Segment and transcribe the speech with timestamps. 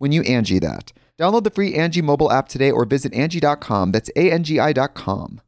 [0.00, 0.92] when you Angi that.
[1.18, 3.92] Download the free Angi mobile app today or visit Angi.com.
[3.92, 5.40] That's A-N-G-I dot com.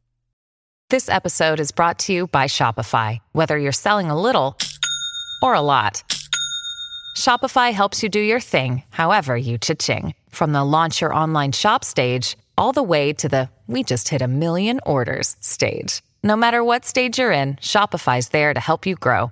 [0.89, 3.17] This episode is brought to you by Shopify.
[3.31, 4.55] Whether you're selling a little
[5.41, 6.03] or a lot,
[7.17, 10.13] Shopify helps you do your thing, however you cha-ching.
[10.29, 14.21] From the launch your online shop stage, all the way to the we just hit
[14.21, 16.03] a million orders stage.
[16.21, 19.31] No matter what stage you're in, Shopify's there to help you grow.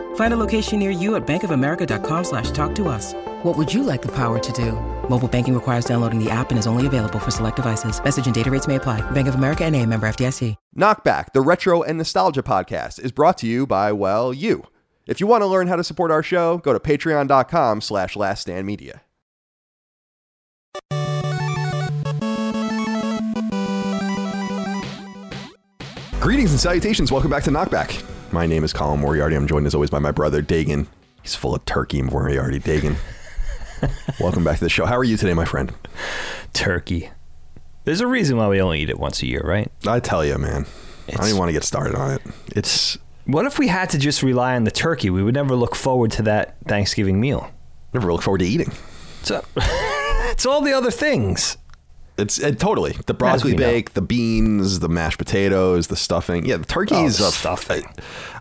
[0.15, 3.13] Find a location near you at bankofamerica.com slash talk to us.
[3.43, 4.71] What would you like the power to do?
[5.09, 8.01] Mobile banking requires downloading the app and is only available for select devices.
[8.01, 9.01] Message and data rates may apply.
[9.11, 10.55] Bank of America and a member FDIC.
[10.77, 14.63] Knockback, the retro and nostalgia podcast, is brought to you by, well, you.
[15.05, 19.01] If you want to learn how to support our show, go to patreon.com slash laststandmedia.
[26.21, 27.11] Greetings and salutations.
[27.11, 28.20] Welcome back to Knockback.
[28.31, 29.35] My name is Colin Moriarty.
[29.35, 30.87] I'm joined as always by my brother Dagan.
[31.21, 32.59] He's full of turkey, Moriarty.
[32.59, 32.95] Dagan.
[34.19, 34.85] Welcome back to the show.
[34.85, 35.73] How are you today, my friend?
[36.53, 37.09] turkey.
[37.83, 39.71] There's a reason why we only eat it once a year, right?
[39.87, 40.65] I tell you, man.
[41.09, 42.21] I don't even want to get started on it.
[42.55, 45.09] It's What if we had to just rely on the turkey?
[45.09, 47.49] We would never look forward to that Thanksgiving meal.
[47.93, 48.71] never look forward to eating.
[49.23, 51.57] So it's all the other things.
[52.21, 53.65] It's it, totally the broccoli we know.
[53.65, 56.45] bake, the beans, the mashed potatoes, the stuffing.
[56.45, 57.83] Yeah, the turkey Oh, is a stuffing.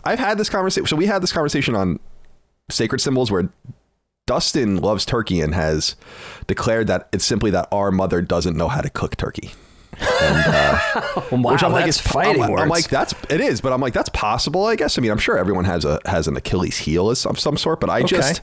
[0.04, 0.86] I've had this conversation.
[0.86, 1.98] So we had this conversation on
[2.70, 3.50] sacred symbols where
[4.26, 5.96] Dustin loves turkey and has
[6.46, 9.50] declared that it's simply that our mother doesn't know how to cook turkey.
[9.98, 10.78] And, uh,
[11.32, 12.62] wow, which I'm like, that's it's fighting I'm, words.
[12.62, 14.96] I'm like, that's it is, but I'm like, that's possible, I guess.
[14.98, 17.80] I mean, I'm sure everyone has a has an Achilles heel of some, some sort,
[17.80, 18.40] but I just.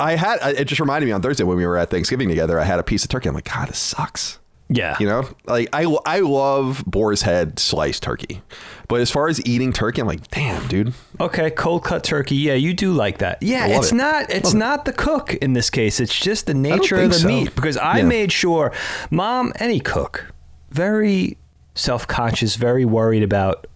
[0.00, 2.58] I had uh, it just reminded me on Thursday when we were at Thanksgiving together.
[2.58, 3.28] I had a piece of turkey.
[3.28, 4.38] I'm like, God, this sucks.
[4.68, 4.96] yeah.
[4.98, 8.42] You know, like I I love boar's head sliced turkey,
[8.88, 10.94] but as far as eating turkey, I'm like, damn, dude.
[11.20, 12.36] Okay, cold cut turkey.
[12.36, 13.42] Yeah, you do like that.
[13.42, 13.96] Yeah, it's it.
[13.96, 16.00] not it's not the cook in this case.
[16.00, 17.28] It's just the nature of the so.
[17.28, 18.04] meat because I Yeah.
[18.04, 18.72] made sure
[19.10, 20.32] mom any cook
[20.70, 21.36] very
[21.74, 23.66] self-conscious, very worried about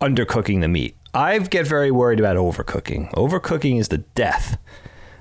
[0.00, 0.96] undercooking the meat.
[1.14, 3.12] I get very worried about overcooking.
[3.14, 4.56] Overcooking is the death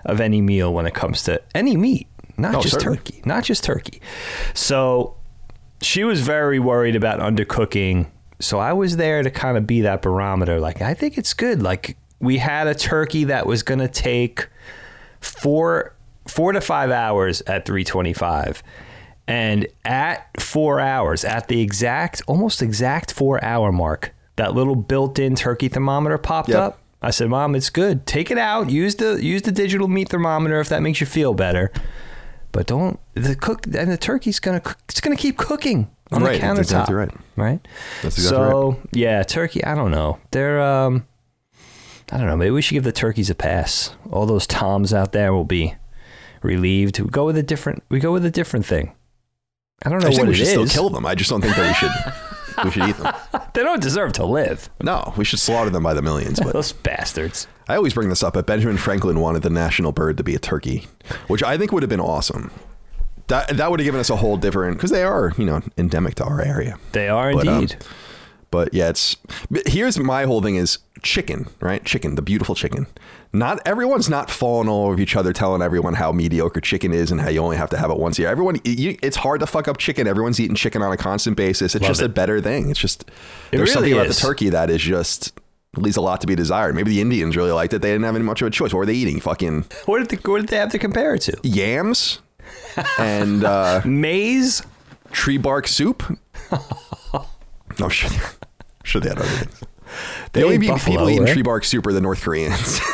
[0.05, 2.07] of any meal when it comes to any meat,
[2.37, 2.97] not Oh, just certainly.
[2.97, 4.01] turkey, not just turkey.
[4.53, 5.15] So
[5.81, 8.07] she was very worried about undercooking.
[8.39, 10.59] So I was there to kind of be that barometer.
[10.59, 11.61] Like, I think it's good.
[11.61, 14.47] Like, we had a turkey that was going to take
[15.19, 15.95] four,
[16.27, 18.63] four to five hours at 325.
[19.27, 25.19] And at four hours, at the exact, almost exact four hour mark, that little built
[25.19, 26.57] in turkey thermometer popped Yep.
[26.59, 26.80] up.
[27.01, 28.05] I said, Mom, it's good.
[28.05, 28.69] Take it out.
[28.69, 31.71] Use the use the digital meat thermometer if that makes you feel better.
[32.51, 36.39] But don't the cook and the turkey's gonna cook- it's gonna keep cooking on Right,
[36.39, 36.55] the countertop.
[36.57, 37.11] that's exactly right.
[37.35, 37.67] Right.
[38.03, 39.63] That's exactly so yeah, turkey.
[39.63, 40.19] I don't know.
[40.31, 41.07] They're um,
[42.11, 42.35] I don't know.
[42.37, 43.95] Maybe we should give the turkeys a pass.
[44.11, 45.75] All those toms out there will be
[46.43, 46.99] relieved.
[46.99, 47.83] We go with a different.
[47.89, 48.93] We go with a different thing.
[49.83, 51.05] I don't know I what think we it should still kill them.
[51.07, 51.91] I just don't think that we should.
[52.63, 53.13] We should eat them.
[53.53, 54.69] They don't deserve to live.
[54.81, 56.39] No, we should slaughter them by the millions.
[56.39, 57.47] But Those bastards.
[57.67, 58.33] I always bring this up.
[58.33, 60.87] But Benjamin Franklin wanted the national bird to be a turkey,
[61.27, 62.49] which I think would have been awesome.
[63.27, 66.15] That that would have given us a whole different because they are you know endemic
[66.15, 66.77] to our area.
[66.93, 67.75] They are But, um, indeed.
[68.51, 69.17] But yeah, it's
[69.49, 71.83] but here's my whole thing is chicken, right?
[71.85, 72.87] Chicken, the beautiful chicken.
[73.33, 77.21] Not everyone's not falling all over each other, telling everyone how mediocre chicken is and
[77.21, 78.31] how you only have to have it once a year.
[78.31, 80.05] Everyone, you, it's hard to fuck up chicken.
[80.07, 81.75] Everyone's eating chicken on a constant basis.
[81.75, 82.05] It's Love just it.
[82.05, 82.69] a better thing.
[82.69, 83.03] It's just
[83.51, 85.39] It there's something really about the turkey that is just
[85.77, 86.75] leaves a lot to be desired.
[86.75, 87.81] Maybe the Indians really liked it.
[87.81, 88.73] They didn't have any much of a choice.
[88.73, 89.19] What were they eating?
[89.21, 91.37] Fucking what did they, what did they have to compare it to?
[91.43, 92.19] yams
[92.99, 94.61] and uh, Maize?
[95.11, 96.03] tree bark soup.
[97.79, 98.09] no, sure,
[98.83, 99.61] sure they had other things.
[100.33, 101.29] They The only people buffalo, eating right?
[101.29, 101.33] Eh?
[101.33, 102.79] tree bark soup are the North Koreans.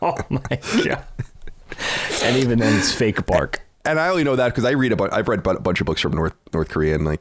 [0.00, 0.40] Oh my
[0.84, 1.04] god!
[2.22, 3.60] and even then, it's fake bark.
[3.84, 5.12] and I only know that because I read a bunch.
[5.12, 7.20] I've read a bunch of books from North North Korea, and like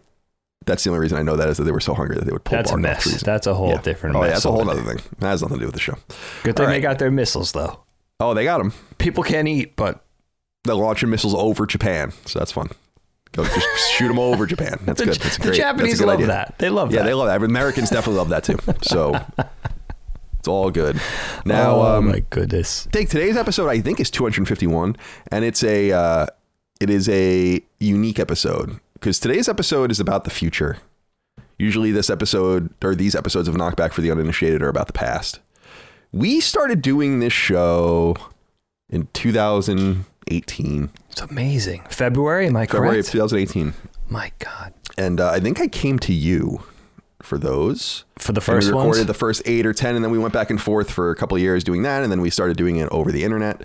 [0.66, 2.32] that's the only reason I know that is that they were so hungry that they
[2.32, 3.22] would pull That's a mess.
[3.22, 3.82] That's a whole Yeah.
[3.82, 4.28] different Oh, mess.
[4.28, 5.00] yeah, that's a whole other thing.
[5.20, 5.96] That has nothing to do with the show.
[6.44, 7.80] Good thing All they got their missiles though.
[8.20, 8.74] Oh, they got them.
[9.00, 10.04] People can't eat, but
[10.64, 12.70] They're launching missiles over Japan, so that's fun.
[13.34, 14.78] Go just shoot them all over Japan.
[14.86, 15.16] That's the, good.
[15.16, 15.56] That's the great.
[15.58, 16.28] Japanese that's love idea.
[16.28, 16.56] that.
[16.58, 17.04] They love Yeah, that.
[17.04, 17.42] Yeah, they love that.
[17.44, 18.58] Americans definitely love that too.
[18.82, 19.14] So
[20.40, 21.00] it's all good.
[21.46, 22.88] Now, oh um, my goodness!
[22.92, 24.98] take today's episode i think is 251
[25.32, 26.26] and it's a uh,
[26.80, 30.78] it is a unique episode because today's episode is about the future
[31.60, 35.40] usually this episode or these episodes of knockback for the uninitiated are about the past
[36.12, 38.16] we started doing this show
[39.70, 41.84] in 2018 It's amazing.
[41.90, 43.74] February, am I february of 2018
[44.10, 44.74] My God!
[44.98, 46.64] and uh, i think i came to you
[47.22, 48.86] for those For the And first we ones?
[48.88, 51.16] recorded the first eight or ten, and then we went back and forth for a
[51.16, 53.62] couple of years doing that, and then we started doing it over the internet.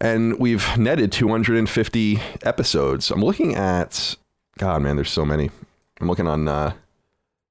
[0.00, 3.10] And we've netted 250 episodes.
[3.10, 4.14] I'm looking at,
[4.58, 5.50] God, man, there's so many.
[6.00, 6.72] I'm looking on uh,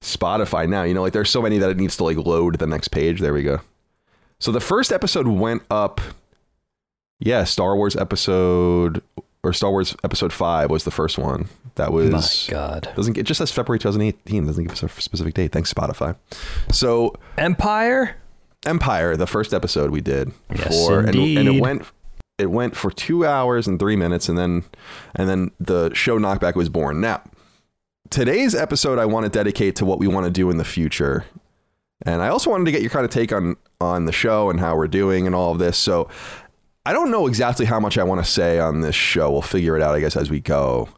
[0.01, 0.83] Spotify now.
[0.83, 3.19] You know, like there's so many that it needs to like load the next page.
[3.19, 3.59] There we go.
[4.39, 5.99] So the first episode went up.
[7.21, 9.01] Yeah, Star Wars episode
[9.43, 11.47] or Star Wars episode five was the first one.
[11.75, 12.89] That was My God!
[12.95, 14.45] doesn't it just says February 2018.
[14.45, 15.51] Doesn't give us a specific date.
[15.51, 16.15] Thanks, Spotify.
[16.71, 18.17] So Empire.
[18.65, 21.83] Empire, the first episode we did Yes, for and, and it went
[22.37, 24.63] it went for two hours and three minutes and then
[25.15, 27.01] and then the show knockback was born.
[27.01, 27.23] Now
[28.09, 31.25] today's episode I want to dedicate to what we want to do in the future.
[32.03, 34.59] And I also wanted to get your kind of take on on the show and
[34.59, 35.77] how we're doing and all of this.
[35.77, 36.07] So
[36.85, 39.31] I don't know exactly how much I want to say on this show.
[39.31, 40.89] We'll figure it out, I guess, as we go.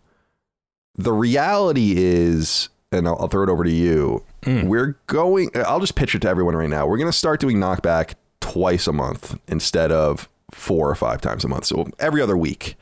[0.96, 4.24] The reality is, and I'll, I'll throw it over to you.
[4.44, 4.68] Mm.
[4.68, 5.50] We're going.
[5.56, 6.86] I'll just pitch it to everyone right now.
[6.86, 11.44] We're going to start doing knockback twice a month instead of four or five times
[11.44, 11.66] a month.
[11.66, 12.76] So every other week.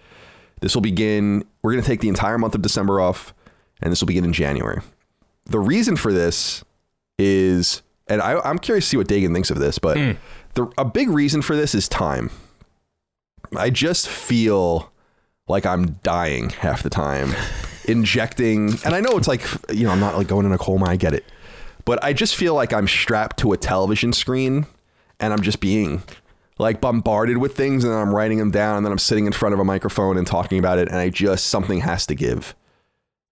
[0.61, 1.43] This will begin.
[1.63, 3.33] We're going to take the entire month of December off,
[3.81, 4.79] and this will begin in January.
[5.45, 6.63] The reason for this
[7.17, 9.97] is, and I, I'm curious to see what Dagan thinks of this, but
[10.53, 12.29] the, a big reason for this is time.
[13.55, 14.91] I just feel
[15.47, 17.33] like I'm dying half the time,
[17.85, 20.89] injecting, and I know it's like, you know, I'm not like going in a mine,
[20.89, 21.25] I get it.
[21.83, 24.67] But I just feel like I'm strapped to a television screen
[25.19, 26.03] and I'm just being
[26.59, 29.33] like bombarded with things and then I'm writing them down and then I'm sitting in
[29.33, 32.55] front of a microphone and talking about it and I just, something has to give.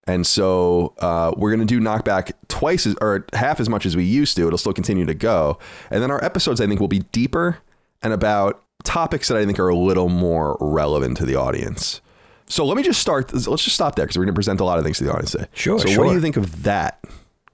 [0.04, 3.96] And so uh, we're going to do knockback twice as, or half as much as
[3.96, 4.46] we used to.
[4.46, 5.58] It'll still continue to go.
[5.90, 7.58] And then our episodes, I think, will be deeper
[8.02, 12.00] and about topics that I think are a little more relevant to the audience.
[12.46, 13.32] So let me just start.
[13.32, 15.12] Let's just stop there because we're going to present a lot of things to the
[15.12, 15.46] audience today.
[15.52, 17.02] Sure, So what do you think of that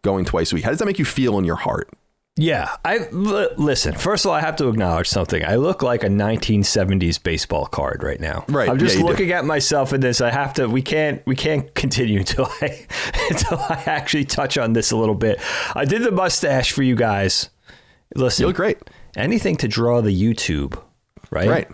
[0.02, 0.64] going twice a week?
[0.64, 1.90] How does that make you feel in your heart?
[2.38, 3.95] Yeah, I l- listen.
[3.95, 5.42] First of all, I have to acknowledge something.
[5.42, 8.45] I look like a 1970s baseball card right now.
[8.49, 9.11] Right, I'm just yeah, you do.
[9.11, 10.21] looking at myself in this.
[10.21, 10.66] I have to.
[10.68, 11.23] We can't.
[11.26, 12.87] We can't continue until I
[13.30, 15.40] until I actually touch on this a little bit.
[15.75, 17.49] I did the mustache for you guys.
[18.14, 18.78] Listen, You look great.
[19.16, 20.78] Anything to draw the YouTube,
[21.30, 21.49] right?
[21.49, 21.68] Right.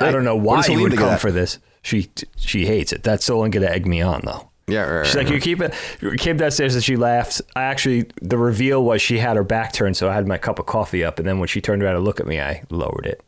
[0.00, 1.20] I don't know why you would come that?
[1.20, 1.58] for this.
[1.82, 3.02] She she hates it.
[3.02, 4.50] That's only going to egg me on though.
[4.68, 5.34] Yeah, right, right, She's like, right.
[5.34, 5.72] you keep it.
[6.00, 7.40] You came downstairs and she laughed.
[7.54, 10.58] I actually, the reveal was she had her back turned, so I had my cup
[10.58, 13.06] of coffee up, and then when she turned around to look at me, I lowered
[13.06, 13.22] it.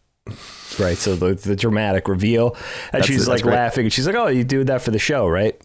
[0.80, 2.54] Right, so the the dramatic reveal,
[2.92, 3.54] and That's- she's like great.
[3.54, 5.58] laughing, and she's like, "Oh, you do that for the show, right?"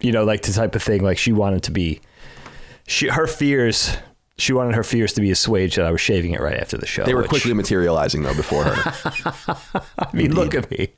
[0.00, 1.02] You know, like the type of thing.
[1.02, 2.00] Like she wanted to be,
[2.86, 3.96] she her fears.
[4.38, 6.84] She wanted her fears to be assuaged that I was shaving it right after the
[6.86, 7.04] show.
[7.04, 8.92] They were which- quickly materializing though before her.
[9.98, 10.88] I mean, look at me.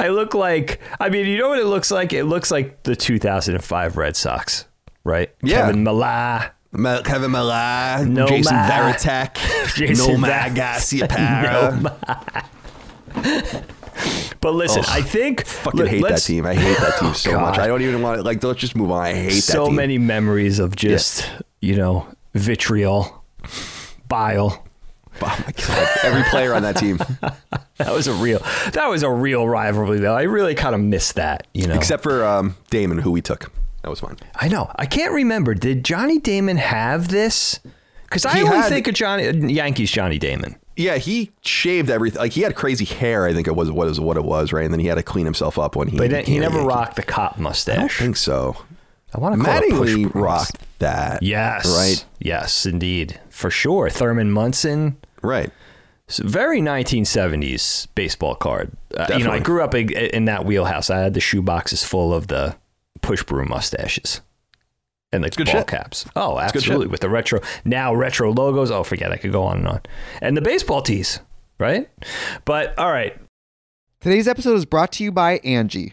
[0.00, 0.80] I look like.
[0.98, 2.12] I mean, you know what it looks like?
[2.12, 4.66] It looks like the 2005 Red Sox,
[5.04, 5.30] right?
[5.42, 5.66] Yeah.
[5.66, 6.50] Kevin Millar.
[6.72, 8.68] Ma- Kevin Millar, No Jason ma.
[8.68, 12.46] Varitek, Jason Nomar Ver- Garcia Parra.
[14.40, 16.46] But listen, I think Fucking hate that team.
[16.46, 17.58] I hate that team so much.
[17.58, 18.42] I don't even want to like.
[18.42, 19.04] Let's just move on.
[19.04, 19.40] I hate that team.
[19.40, 21.28] so many memories of just
[21.60, 23.24] you know vitriol,
[24.08, 24.66] bile.
[25.22, 25.88] Oh my god!
[26.02, 26.96] Every player on that team,
[27.76, 28.38] That was a real
[28.72, 30.14] that was a real rivalry though.
[30.16, 31.74] I really kind of missed that, you know.
[31.74, 33.52] except for um, Damon, who we took.
[33.82, 34.16] That was fine.
[34.36, 34.70] I know.
[34.76, 35.52] I can't remember.
[35.52, 37.60] Did Johnny Damon have this?
[38.04, 40.56] Because I only had- think of Johnny Yankees Johnny Damon.
[40.76, 42.20] Yeah, he shaved everything.
[42.20, 43.26] Like he had crazy hair.
[43.26, 44.64] I think it was what is what it was, right?
[44.64, 45.98] And then he had to clean himself up when he.
[45.98, 46.68] But he never Yankee.
[46.68, 47.76] rocked the cop mustache.
[47.76, 48.56] I don't think so.
[49.14, 50.14] I want to call it push Mattingly brooms.
[50.14, 51.22] rocked that.
[51.22, 51.66] Yes.
[51.66, 52.04] Right.
[52.20, 53.20] Yes, indeed.
[53.28, 53.90] For sure.
[53.90, 54.96] Thurman Munson.
[55.22, 55.50] Right.
[56.06, 58.72] It's a very 1970s baseball card.
[58.96, 60.90] Uh, you know, I grew up in, in that wheelhouse.
[60.90, 62.56] I had the shoe boxes full of the
[63.00, 64.20] push broom mustaches
[65.12, 65.66] and the good ball shit.
[65.68, 66.06] caps.
[66.16, 66.88] Oh, absolutely.
[66.88, 68.70] With the retro, now retro logos.
[68.70, 69.12] Oh, forget.
[69.12, 69.80] I could go on and on.
[70.20, 71.20] And the baseball tees,
[71.58, 71.88] right?
[72.44, 73.16] But all right.
[74.00, 75.92] Today's episode is brought to you by Angi.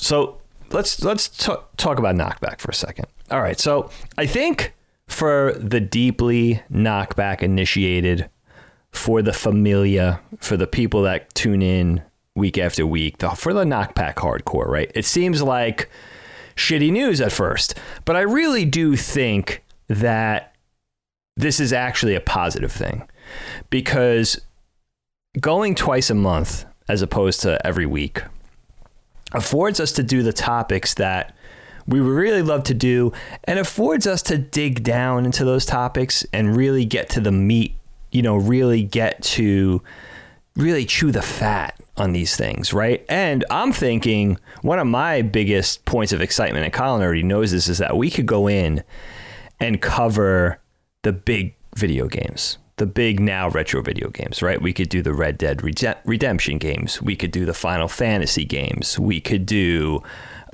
[0.00, 0.38] So
[0.70, 3.06] let's let's t- talk about knockback for a second.
[3.30, 3.60] All right.
[3.60, 4.74] So I think
[5.06, 8.28] for the deeply knockback initiated,
[8.92, 12.02] for the familia, for the people that tune in
[12.34, 14.90] week after week, the, for the knockback hardcore, right?
[14.94, 15.90] It seems like
[16.56, 20.54] shitty news at first, but I really do think that
[21.36, 23.08] this is actually a positive thing
[23.68, 24.40] because
[25.40, 28.22] going twice a month as opposed to every week
[29.32, 31.34] affords us to do the topics that
[31.86, 33.12] we would really love to do
[33.44, 37.76] and affords us to dig down into those topics and really get to the meat,
[38.12, 39.82] you know, really get to
[40.56, 43.04] really chew the fat on these things, right?
[43.08, 47.68] And I'm thinking one of my biggest points of excitement, and Colin already knows this,
[47.68, 48.82] is that we could go in
[49.58, 50.60] and cover
[51.02, 54.60] the big video games, the big now retro video games, right?
[54.60, 57.00] We could do the Red Dead Redemption games.
[57.02, 58.98] We could do the Final Fantasy games.
[58.98, 60.02] We could do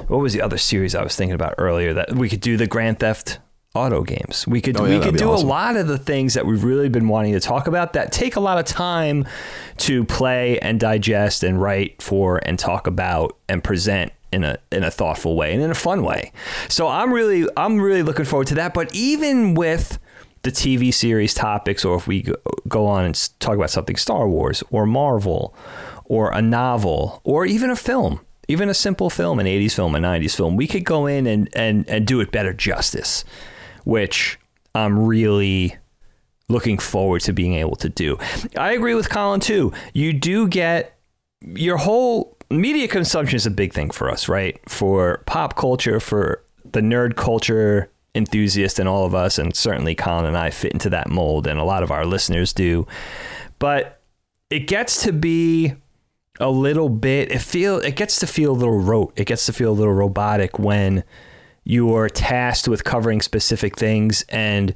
[0.09, 2.67] what was the other series I was thinking about earlier that we could do the
[2.67, 3.39] Grand Theft
[3.75, 4.45] Auto games.
[4.47, 5.47] We could Oh, yeah, we could do awesome.
[5.47, 8.35] a lot of the things that we've really been wanting to talk about that take
[8.35, 9.25] a lot of time
[9.79, 14.83] to play and digest and write for and talk about and present in a in
[14.83, 16.33] a thoughtful way and in a fun way.
[16.69, 18.75] So I'm really I'm really looking forward to that.
[18.75, 19.99] But even with
[20.47, 22.25] the TV series topics, or if we
[22.69, 25.55] go, on and talk about something Star Wars or Marvel
[26.05, 29.99] or a novel or even a film, even a simple film, an 80s film, a
[29.99, 33.25] 90s film, we could go in and, and, and do it better justice,
[33.85, 34.39] which
[34.73, 35.77] I'm really
[36.49, 38.17] looking forward to being able to do.
[38.57, 39.73] I agree with Colin too.
[39.95, 40.97] You do get
[41.41, 44.61] your whole media consumption is a big thing for us, right?
[44.71, 50.25] For pop culture, for the nerd culture enthusiast and all of us, and certainly Colin
[50.25, 52.87] and I fit into that mold, and a lot of our listeners do.
[53.59, 54.01] But
[54.51, 55.75] it gets to be
[56.41, 57.31] a little bit.
[57.31, 59.13] It feel it gets to feel a little rote.
[59.17, 61.05] It gets to feel a little robotic when
[61.65, 64.73] you're tasked with covering specific things and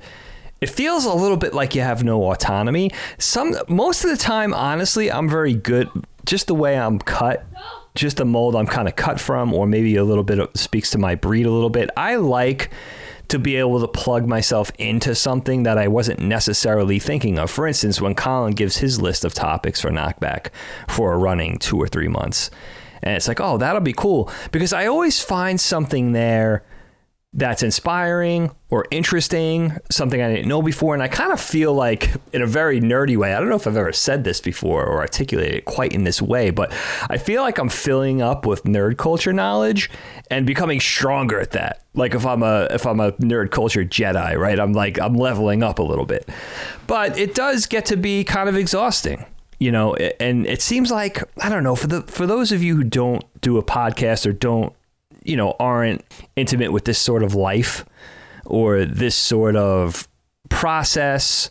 [0.60, 2.90] it feels a little bit like you have no autonomy.
[3.18, 5.88] Some most of the time, honestly, I'm very good.
[6.26, 7.46] Just the way I'm cut,
[7.94, 10.90] just the mold I'm kind of cut from, or maybe a little bit of, speaks
[10.90, 11.88] to my breed a little bit.
[11.96, 12.70] I like
[13.30, 17.50] to be able to plug myself into something that I wasn't necessarily thinking of.
[17.50, 20.48] For instance, when Colin gives his list of topics for knockback
[20.88, 22.50] for a running two or three months,
[23.02, 26.64] and it's like, oh, that'll be cool because I always find something there
[27.32, 30.94] that's inspiring or interesting, something I didn't know before.
[30.94, 33.68] And I kind of feel like, in a very nerdy way, I don't know if
[33.68, 36.72] I've ever said this before or articulated it quite in this way, but
[37.08, 39.90] I feel like I'm filling up with nerd culture knowledge
[40.28, 41.84] and becoming stronger at that.
[41.94, 44.58] Like if I'm a if I'm a nerd culture Jedi, right?
[44.58, 46.28] I'm like I'm leveling up a little bit.
[46.86, 49.24] But it does get to be kind of exhausting
[49.58, 52.76] you know and it seems like i don't know for the for those of you
[52.76, 54.74] who don't do a podcast or don't
[55.24, 56.04] you know, aren't
[56.36, 57.84] intimate with this sort of life
[58.46, 60.08] or this sort of
[60.48, 61.50] process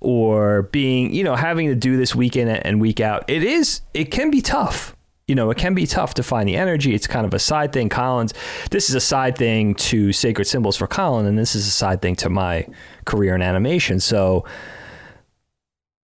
[0.00, 3.82] or being, you know, having to do this week in and week out, it is,
[3.92, 4.96] it can be tough.
[5.28, 6.92] You know, it can be tough to find the energy.
[6.92, 7.88] It's kind of a side thing.
[7.88, 8.34] Collins,
[8.72, 12.02] this is a side thing to Sacred Symbols for Colin, and this is a side
[12.02, 12.66] thing to my
[13.04, 14.00] career in animation.
[14.00, 14.44] So,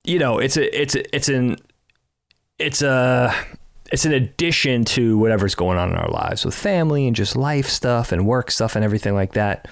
[0.04, 1.56] you know, it's a, it's a, it's an,
[2.60, 3.34] it's a,
[3.91, 7.67] it's an addition to whatever's going on in our lives with family and just life
[7.67, 9.67] stuff and work stuff and everything like that.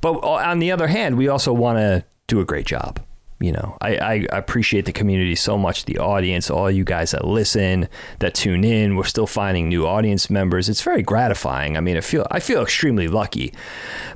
[0.00, 3.00] But on the other hand, we also want to do a great job.
[3.40, 7.26] You know, I, I appreciate the community so much, the audience, all you guys that
[7.26, 7.88] listen,
[8.18, 8.96] that tune in.
[8.96, 10.68] We're still finding new audience members.
[10.68, 11.78] It's very gratifying.
[11.78, 13.54] I mean, I feel I feel extremely lucky.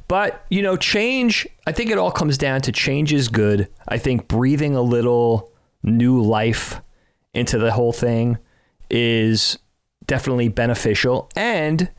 [0.09, 3.69] But, you know, change, I think it all comes down to change is good.
[3.89, 5.51] I think breathing a little
[5.83, 6.83] new life
[7.33, 8.37] into the whole thing
[8.95, 9.59] is
[10.07, 11.29] definitely beneficial.
[11.35, 11.91] And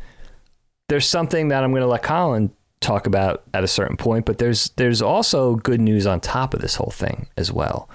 [0.88, 4.38] there's something that I'm going to let Colin talk about at a certain point, but
[4.38, 7.90] there's there's also good news on top of this whole thing as well.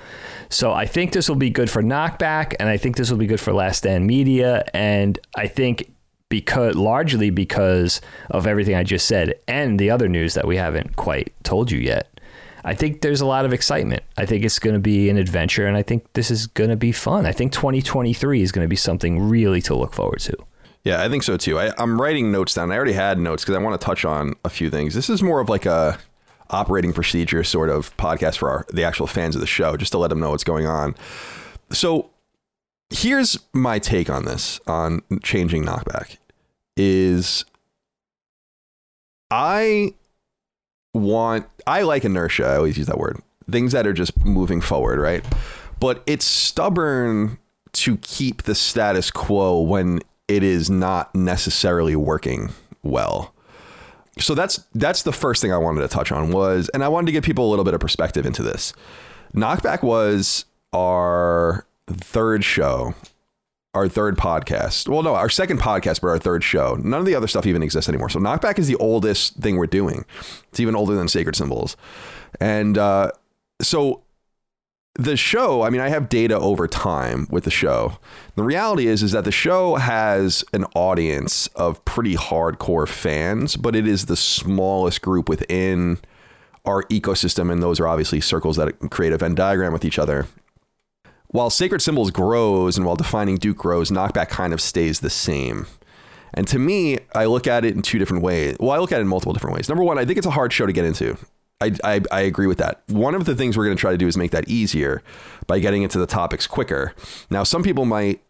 [0.50, 3.26] So I think this will be good for Knockback, and I think this will be
[3.26, 5.93] good for Last Stand Media, and I think
[6.28, 10.95] because largely because of everything I just said and the other news that we haven't
[10.97, 12.20] quite told you yet.
[12.64, 14.02] I think there's a lot of excitement.
[14.16, 16.76] I think it's going to be an adventure, and I think this is going to
[16.76, 17.26] be fun.
[17.26, 20.36] I think 2023 is going to be something really to look forward to.
[20.84, 21.58] Yeah, I think so too.
[21.58, 22.73] I, am writing notes down.
[22.73, 24.94] I already had notes because I want to touch on a few things.
[24.94, 25.99] This is more of like a
[26.49, 29.99] operating procedure sort of podcast for our, the actual fans of the show, just to
[29.99, 30.94] let them know what's going on.
[31.70, 32.10] So
[32.90, 36.16] here's my take on this on changing knockback
[36.76, 37.44] is
[39.30, 39.94] I
[40.95, 42.45] want I like inertia.
[42.47, 43.21] I always use that word.
[43.50, 45.25] Things that are just moving forward, right?
[45.81, 47.39] But it's stubborn
[47.73, 52.50] to keep the status quo when it is not necessarily working
[52.83, 53.35] well.
[54.19, 57.07] So that's that's the first thing I wanted to touch on was and I wanted
[57.07, 58.73] to give people a little bit of perspective into this.
[59.35, 62.95] Knockback was our third show
[63.75, 64.89] our third podcast.
[64.89, 66.76] Well, no, our second podcast, but our third show.
[66.83, 68.09] None of the other stuff even exists anymore.
[68.09, 70.04] So Knockback is the oldest thing we're doing.
[70.49, 71.76] It's even older than Sacred Symbols.
[72.41, 73.13] And uh,
[73.63, 74.02] so
[74.97, 77.99] the show, I mean, I have data over time with the show.
[78.35, 83.76] The reality is, is that the show has an audience of pretty hardcore fans, but
[83.76, 85.99] it is the smallest group within
[86.65, 87.52] our ecosystem.
[87.52, 90.26] And those are obviously circles that create a Venn diagram with each other
[91.32, 95.66] while Sacred Symbols grows and while Defining Duke grows, Knockback kind of stays the same.
[96.34, 98.56] And to me, I look at it in two different ways.
[98.58, 99.69] Well, I look at it in multiple different ways.
[99.69, 101.16] Number one, I think it's a hard show to get into.
[101.60, 102.82] I, I, I agree with that.
[102.88, 105.02] One of the things we're going to try to do is make that easier
[105.47, 106.95] by getting into the topics quicker.
[107.30, 108.21] Now, some people might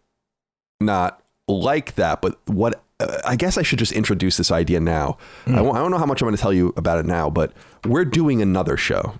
[0.80, 5.16] not like that, but what uh, I guess I should just introduce this idea now.
[5.46, 5.56] Mm.
[5.56, 7.52] I, I don't know how much I'm going to tell you about it now, but
[7.84, 9.18] we're doing another show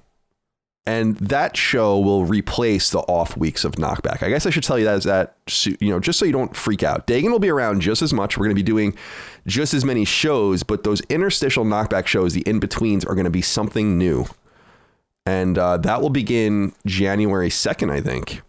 [0.86, 4.22] and that show will replace the off weeks of knockback.
[4.22, 6.56] I guess I should tell you that is that you know just so you don't
[6.56, 7.06] freak out.
[7.06, 8.36] Dagan will be around just as much.
[8.36, 8.96] We're going to be doing
[9.46, 13.30] just as many shows, but those interstitial knockback shows, the in betweens, are going to
[13.30, 14.26] be something new,
[15.26, 18.42] and uh, that will begin January second, I think.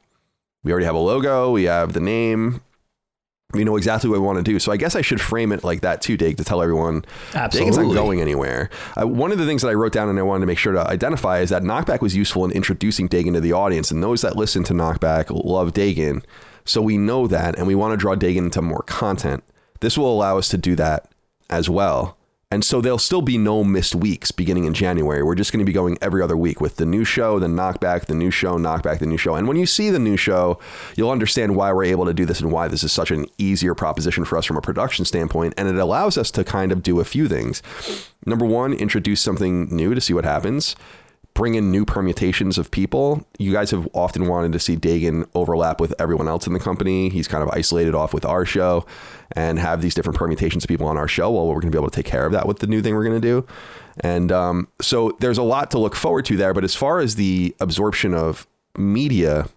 [0.64, 1.52] We already have a logo.
[1.52, 2.62] We have the name
[3.54, 4.60] we know exactly what we want to do.
[4.60, 7.72] So I guess I should frame it like that too, Dig, to tell everyone Absolutely.
[7.72, 8.70] Dagan's not going anywhere.
[9.00, 10.74] Uh, one of the things that I wrote down and I wanted to make sure
[10.74, 14.22] to identify is that Knockback was useful in introducing Dagan to the audience, and those
[14.22, 16.24] that listen to Knockback love Dagan.
[16.66, 19.44] So we know that, and we want to draw Dagan into more content.
[19.80, 21.12] This will allow us to do that
[21.50, 22.18] as well.
[22.52, 25.24] And so there'll still be no missed weeks beginning in January.
[25.24, 28.06] We're just going to be going every other week with the new show, the knockback,
[28.06, 29.36] the new show, knockback, the new show.
[29.36, 30.60] And when you see the new show,
[30.98, 33.74] you'll understand why we're able to do this and why this is such an easier
[33.74, 35.54] proposition for us from a production standpoint.
[35.56, 37.64] And it allows us to kind of do a few things.
[38.26, 40.76] Number one, introduce something new to see what happens
[41.34, 43.26] bring in new permutations of people.
[43.40, 47.10] You guys have often wanted to see Dagan overlap with everyone else in the company.
[47.10, 48.86] He's kind of isolated off with our show
[49.32, 51.32] and have these different permutations of people on our show.
[51.32, 52.96] Well, we're going to be able to take care of that with the new thing
[52.96, 53.48] we're going to do.
[54.02, 56.54] And um, so there's a lot to look forward to there.
[56.54, 58.46] But as far as the absorption of
[58.78, 59.48] media,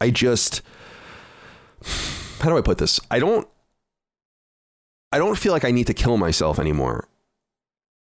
[0.00, 0.60] I just,
[2.40, 3.00] how do I put this?
[3.10, 3.48] I don't,
[5.12, 7.08] I don't feel like I need to kill myself anymore.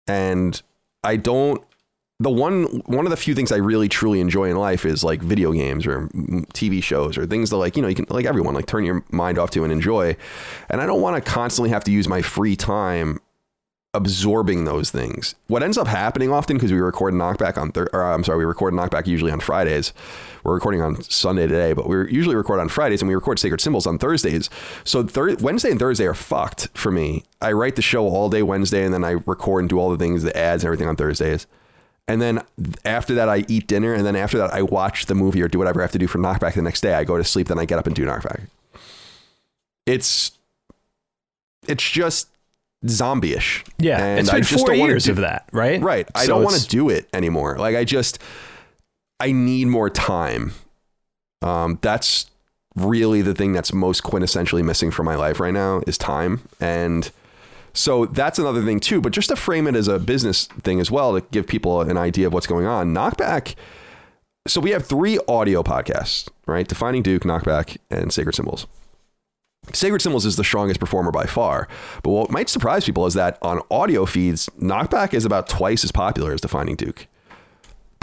[0.06, 0.60] And
[1.02, 1.62] I don't
[2.20, 5.20] the one one of the few things I really truly enjoy in life is like
[5.20, 6.08] video games or
[6.54, 9.04] TV shows or things that like you know you can like everyone like turn your
[9.10, 10.16] mind off to and enjoy.
[10.70, 13.18] And I don't want to constantly have to use my free time
[13.94, 15.34] absorbing those things.
[15.46, 18.44] What ends up happening often because we record knockback on thir- or I'm sorry, we
[18.44, 19.92] record knockback usually on Fridays.
[20.42, 23.60] We're recording on Sunday today, but we usually record on Fridays and we record Sacred
[23.60, 24.50] Symbols on Thursdays.
[24.82, 27.24] So thir- Wednesday and Thursday are fucked for me.
[27.40, 29.98] I write the show all day Wednesday and then I record and do all the
[29.98, 31.46] things, the ads and everything on Thursdays.
[32.06, 32.42] And then
[32.84, 33.94] after that, I eat dinner.
[33.94, 36.06] And then after that, I watch the movie or do whatever I have to do
[36.06, 36.94] for knockback the next day.
[36.94, 37.48] I go to sleep.
[37.48, 38.48] Then I get up and do knockback.
[39.86, 40.32] It's,
[41.66, 42.28] it's just
[42.86, 43.64] zombie-ish.
[43.78, 45.80] Yeah, and it's been I just four don't years do, of that, right?
[45.80, 46.06] Right.
[46.14, 47.56] I don't want to do it anymore.
[47.58, 48.18] Like I just,
[49.18, 50.52] I need more time.
[51.40, 52.30] Um, that's
[52.76, 56.42] really the thing that's most quintessentially missing from my life right now is time.
[56.60, 57.10] And
[57.74, 59.00] so that's another thing too.
[59.00, 61.98] But just to frame it as a business thing as well, to give people an
[61.98, 63.54] idea of what's going on, Knockback.
[64.46, 66.66] So we have three audio podcasts, right?
[66.68, 68.66] Defining Duke, Knockback, and Sacred Symbols.
[69.72, 71.68] Sacred Symbols is the strongest performer by far.
[72.02, 75.92] But what might surprise people is that on audio feeds, Knockback is about twice as
[75.92, 77.06] popular as Defining Duke.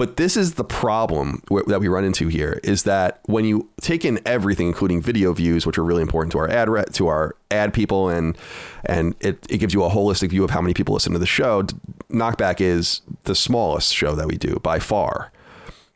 [0.02, 3.70] But this is the problem w- that we run into here is that when you
[3.82, 7.06] take in everything, including video views, which are really important to our ad re- to
[7.06, 8.36] our ad people, and
[8.84, 11.28] and it, it gives you a holistic view of how many people listen to the
[11.28, 11.62] show.
[12.10, 15.32] Knockback is the smallest show that we do by far.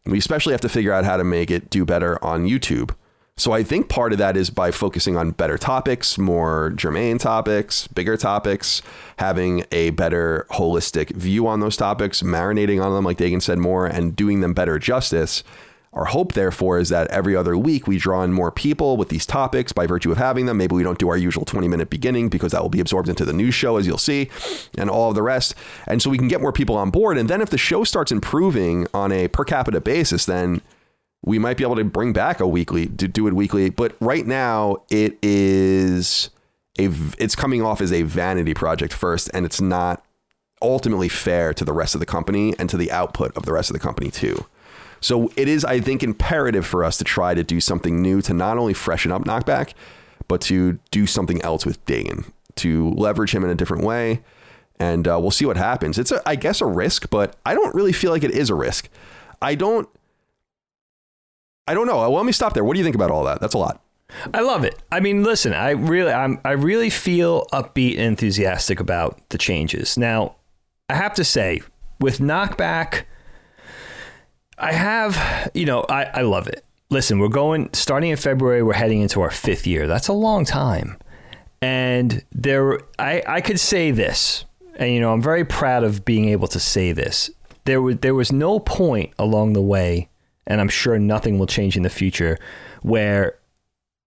[0.05, 2.93] We especially have to figure out how to make it do better on YouTube.
[3.37, 7.85] So I think part of that is by focusing on better topics, more germane topics,
[7.89, 8.81] bigger topics,
[9.17, 13.87] having a better holistic view on those topics, marinating on them, like Dagan said, more,
[13.87, 15.43] and doing them better justice.
[15.91, 19.25] Our hope, therefore, is that every other week we draw in more people with these
[19.25, 20.55] topics by virtue of having them.
[20.55, 23.25] Maybe we don't do our usual 20 minute beginning because that will be absorbed into
[23.25, 24.29] the news show, as you'll see,
[24.77, 25.55] and all of the rest.
[25.87, 27.17] And so we can get more people on board.
[27.17, 30.61] And then if the show starts improving on a per capita basis, then
[31.25, 34.25] we might be able to bring back a weekly to do it weekly but right
[34.25, 36.29] now it is
[36.79, 40.05] a it's coming off as a vanity project first and it's not
[40.61, 43.69] ultimately fair to the rest of the company and to the output of the rest
[43.69, 44.45] of the company too.
[45.01, 48.33] So it is i think imperative for us to try to do something new to
[48.33, 49.73] not only freshen up knockback
[50.27, 54.23] but to do something else with Dagan to leverage him in a different way
[54.77, 55.97] and uh, we'll see what happens.
[55.97, 58.55] It's a, i guess a risk but i don't really feel like it is a
[58.55, 58.89] risk.
[59.41, 59.89] I don't
[61.67, 61.97] I don't know.
[61.97, 62.63] Well, let me stop there.
[62.63, 63.41] What do you think about all that?
[63.41, 63.81] That's a lot.
[64.33, 64.81] I love it.
[64.91, 69.97] I mean, listen, I really, I'm, I really feel upbeat and enthusiastic about the changes.
[69.97, 70.35] Now,
[70.89, 71.61] I have to say,
[71.99, 73.05] with knockback,
[74.57, 76.63] I have, you know, I, I love it.
[76.91, 78.61] Listen, we're going starting in February.
[78.61, 79.87] We're heading into our fifth year.
[79.87, 80.97] That's a long time,
[81.61, 86.29] and there, I, I could say this, and you know, I'm very proud of being
[86.29, 87.31] able to say this.
[87.65, 90.09] There was, there was no point along the way,
[90.47, 92.37] and I'm sure nothing will change in the future,
[92.81, 93.37] where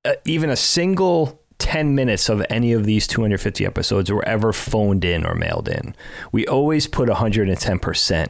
[0.04, 5.04] uh, even a single 10 minutes of any of these 250 episodes were ever phoned
[5.04, 5.94] in or mailed in.
[6.32, 8.28] We always put 110%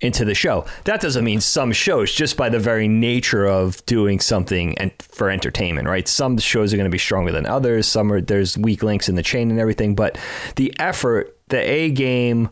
[0.00, 0.64] into the show.
[0.84, 5.30] That doesn't mean some shows, just by the very nature of doing something and for
[5.30, 6.06] entertainment, right?
[6.06, 7.86] Some shows are going to be stronger than others.
[7.86, 10.18] Some are there's weak links in the chain and everything, but
[10.56, 12.50] the effort, the A game,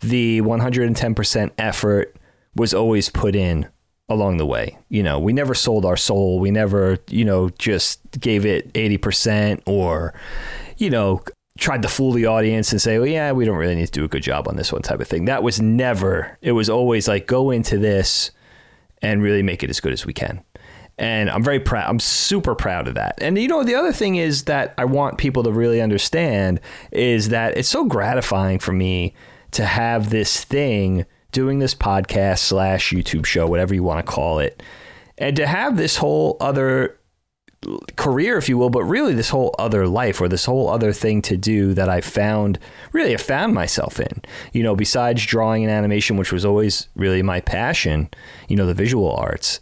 [0.00, 2.16] the 110% effort
[2.54, 3.68] was always put in
[4.10, 4.76] along the way.
[4.88, 6.40] You know, we never sold our soul.
[6.40, 10.12] We never, you know, just gave it 80% or,
[10.76, 11.22] you know,
[11.58, 14.04] tried to fool the audience and say, well, yeah, we don't really need to do
[14.04, 15.26] a good job on this one type of thing.
[15.26, 18.32] That was never, it was always like, go into this
[19.00, 20.42] and really make it as good as we can.
[20.98, 21.88] And I'm very proud.
[21.88, 23.14] I'm super proud of that.
[23.22, 26.60] And you know, the other thing is that I want people to really understand
[26.92, 29.14] is that it's so gratifying for me
[29.52, 34.38] to have this thing doing this podcast slash YouTube show, whatever you want to call
[34.38, 34.62] it,
[35.18, 36.98] and to have this whole other
[37.96, 41.20] career, if you will, but really this whole other life or this whole other thing
[41.20, 42.58] to do that I found
[42.92, 44.22] really I found myself in.
[44.52, 48.08] You know, besides drawing and animation, which was always really my passion,
[48.48, 49.60] you know, the visual arts,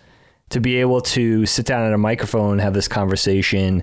[0.50, 3.82] to be able to sit down at a microphone, have this conversation,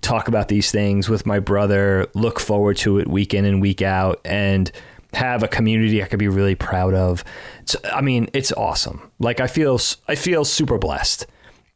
[0.00, 3.82] talk about these things with my brother, look forward to it week in and week
[3.82, 4.72] out, and
[5.12, 7.24] have a community I could be really proud of.
[7.64, 9.10] So, I mean, it's awesome.
[9.18, 11.26] Like I feel I feel super blessed.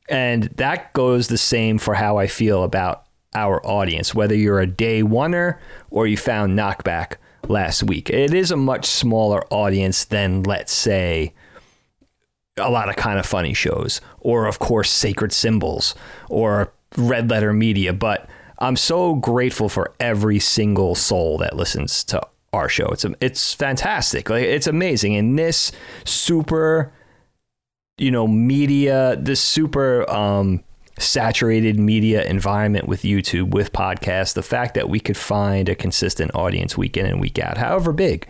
[0.09, 4.66] And that goes the same for how I feel about our audience, whether you're a
[4.66, 5.59] day oneer
[5.90, 7.16] or you found knockback
[7.49, 8.11] last week.
[8.11, 11.33] It is a much smaller audience than, let's say,
[12.57, 15.94] a lot of kind of funny shows, or of course, Sacred Symbols
[16.29, 17.92] or Red Letter Media.
[17.92, 22.20] But I'm so grateful for every single soul that listens to
[22.55, 22.87] our show.
[22.87, 24.31] It's it's fantastic.
[24.31, 25.17] Like it's amazing.
[25.17, 25.73] And this
[26.05, 26.93] super
[27.99, 30.62] you know, media, this super um,
[30.99, 36.35] saturated media environment with YouTube, with podcasts, the fact that we could find a consistent
[36.35, 38.27] audience week in and week out, however big,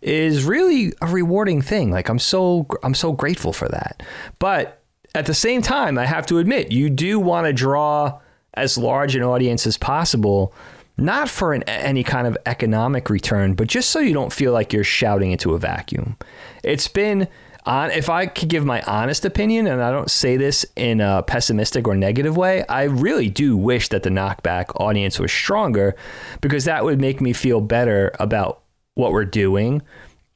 [0.00, 1.90] is really a rewarding thing.
[1.90, 4.02] Like I'm so I'm so grateful for that.
[4.38, 4.82] But
[5.14, 8.20] at the same time, I have to admit, you do want to draw
[8.54, 10.54] as large an audience as possible,
[10.96, 14.72] not for an, any kind of economic return, but just so you don't feel like
[14.72, 16.16] you're shouting into a vacuum.
[16.62, 17.28] It's been
[17.64, 21.22] on, if I could give my honest opinion, and I don't say this in a
[21.22, 25.94] pessimistic or negative way, I really do wish that the knockback audience was stronger
[26.40, 28.62] because that would make me feel better about
[28.94, 29.82] what we're doing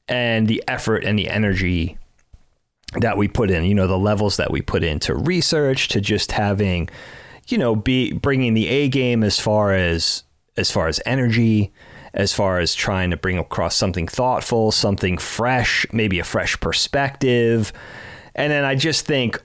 [0.08, 1.98] and the effort and the energy
[3.00, 6.32] that we put in, you know, the levels that we put into research to just
[6.32, 6.88] having,
[7.48, 10.22] you know, be bringing the A game as far as
[10.56, 11.72] as far as energy,
[12.14, 17.72] as far as trying to bring across something thoughtful, something fresh, maybe a fresh perspective.
[18.34, 19.42] And then I just think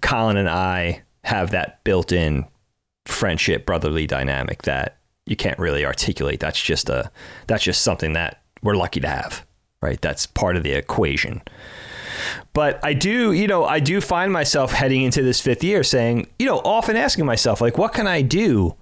[0.00, 2.44] Colin and I have that built in
[3.04, 6.40] friendship, brotherly dynamic that you can't really articulate.
[6.40, 7.10] That's just a
[7.46, 9.46] that's just something that we're lucky to have,
[9.80, 10.00] right?
[10.00, 11.42] That's part of the equation.
[12.52, 16.28] But I do, you know, I do find myself heading into this fifth year saying,
[16.38, 18.76] you know, often asking myself, like, what can I do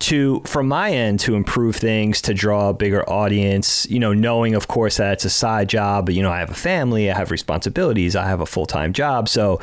[0.00, 4.54] to from my end to improve things to draw a bigger audience you know knowing
[4.54, 7.16] of course that it's a side job but you know i have a family i
[7.16, 9.28] have responsibilities i have a full-time job.
[9.28, 9.60] So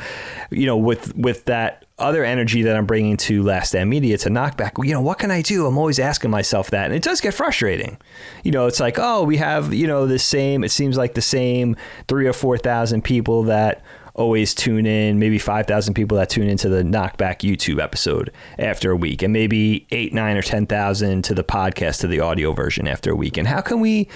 [0.50, 4.30] you know with with that other energy that i'm bringing to last stand media to
[4.30, 5.66] knockback you know what can i do?
[5.66, 6.86] I'm always asking myself that.
[6.86, 7.98] And it does get frustrating.
[8.42, 11.22] You know it's like oh we have you know the same it seems like the
[11.22, 11.76] same
[12.08, 13.82] three or four thousand people that
[14.14, 18.96] always tune in, maybe 5,000 people that tune into the Knockback YouTube episode after a
[18.96, 23.12] week, and maybe eight, nine, or 10,000 to the podcast, to the audio version after
[23.12, 23.36] a week.
[23.36, 24.08] And how can we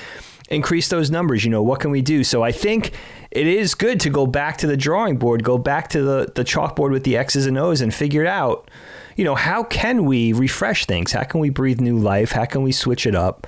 [0.50, 1.44] increase those numbers?
[1.44, 2.24] You know, what can we do?
[2.24, 2.92] So I think
[3.30, 6.44] it is good to go back to the drawing board, go back to the, the
[6.44, 8.70] chalkboard with the X's and O's and figure it out.
[9.16, 11.12] You know, how can we refresh things?
[11.12, 12.32] How can we breathe new life?
[12.32, 13.46] How can we switch it up?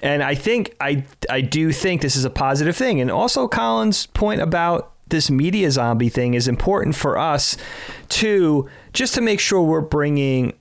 [0.00, 3.00] And I think I I do think this is a positive thing.
[3.00, 7.56] And also Colin's point about this media zombie thing is important for us
[8.08, 10.52] to just to make sure we're bringing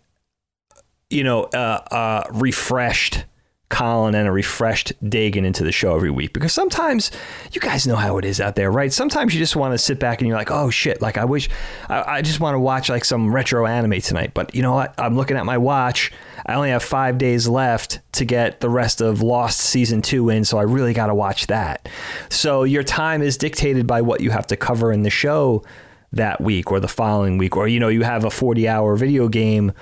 [1.09, 3.25] you know uh, uh, refreshed
[3.69, 7.11] Colin and a refreshed Dagan into the show every week because sometimes
[7.51, 8.93] you guys know how it is out there, right?
[8.93, 11.49] Sometimes you just want to sit back and you're like, oh shit, like I wish
[11.89, 14.33] I, I just want to watch like some retro anime tonight.
[14.33, 14.95] But you know what?
[14.97, 16.13] I'm looking at my watch.
[16.45, 20.45] I only have five days left to get the rest of Lost season two in,
[20.45, 21.89] so I really got to watch that.
[22.29, 25.63] So your time is dictated by what you have to cover in the show
[26.13, 29.27] that week or the following week, or you know, you have a 40 hour video
[29.27, 29.73] game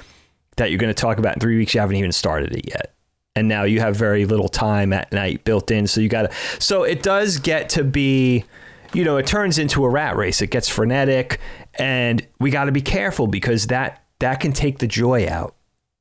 [0.57, 1.75] that you're going to talk about in three weeks.
[1.75, 2.94] You haven't even started it yet
[3.35, 5.87] and now you have very little time at night built in.
[5.87, 8.45] So you got to so it does get to be
[8.93, 10.41] you know it turns into a rat race.
[10.41, 11.39] It gets frenetic
[11.75, 15.55] and we got to be careful because that that can take the joy out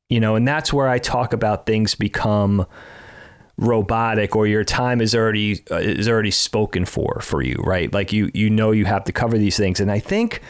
[0.08, 2.64] you know and that's where i talk about things become
[3.56, 7.92] robotic or your time is already uh, is already spoken for for you right?
[7.92, 9.80] Like you you know you have to cover these things.
[9.80, 10.40] And i think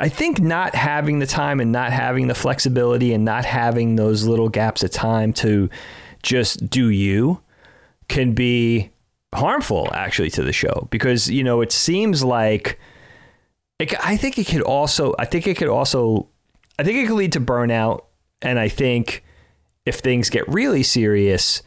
[0.00, 4.26] I think not having the time and not having the flexibility and not having those
[4.26, 5.70] little gaps of time to
[6.24, 7.40] just do you
[8.08, 8.90] can be
[9.34, 10.88] harmful actually to the show.
[10.90, 12.78] Because you know it seems like
[13.78, 16.28] it, I think it could also I think it could also
[16.78, 18.04] I think it could lead to burnout.
[18.42, 19.24] And I think
[19.86, 21.62] if things get really serious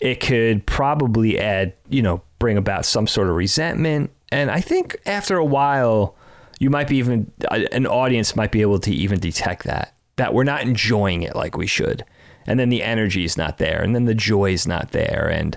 [0.00, 4.10] it could probably add you know bring about some sort of resentment.
[4.30, 6.14] And I think after a while
[6.60, 10.34] you might be even uh, an audience might be able to even detect that that
[10.34, 12.04] we're not enjoying it like we should
[12.48, 15.56] and then the energy is not there and then the joy is not there and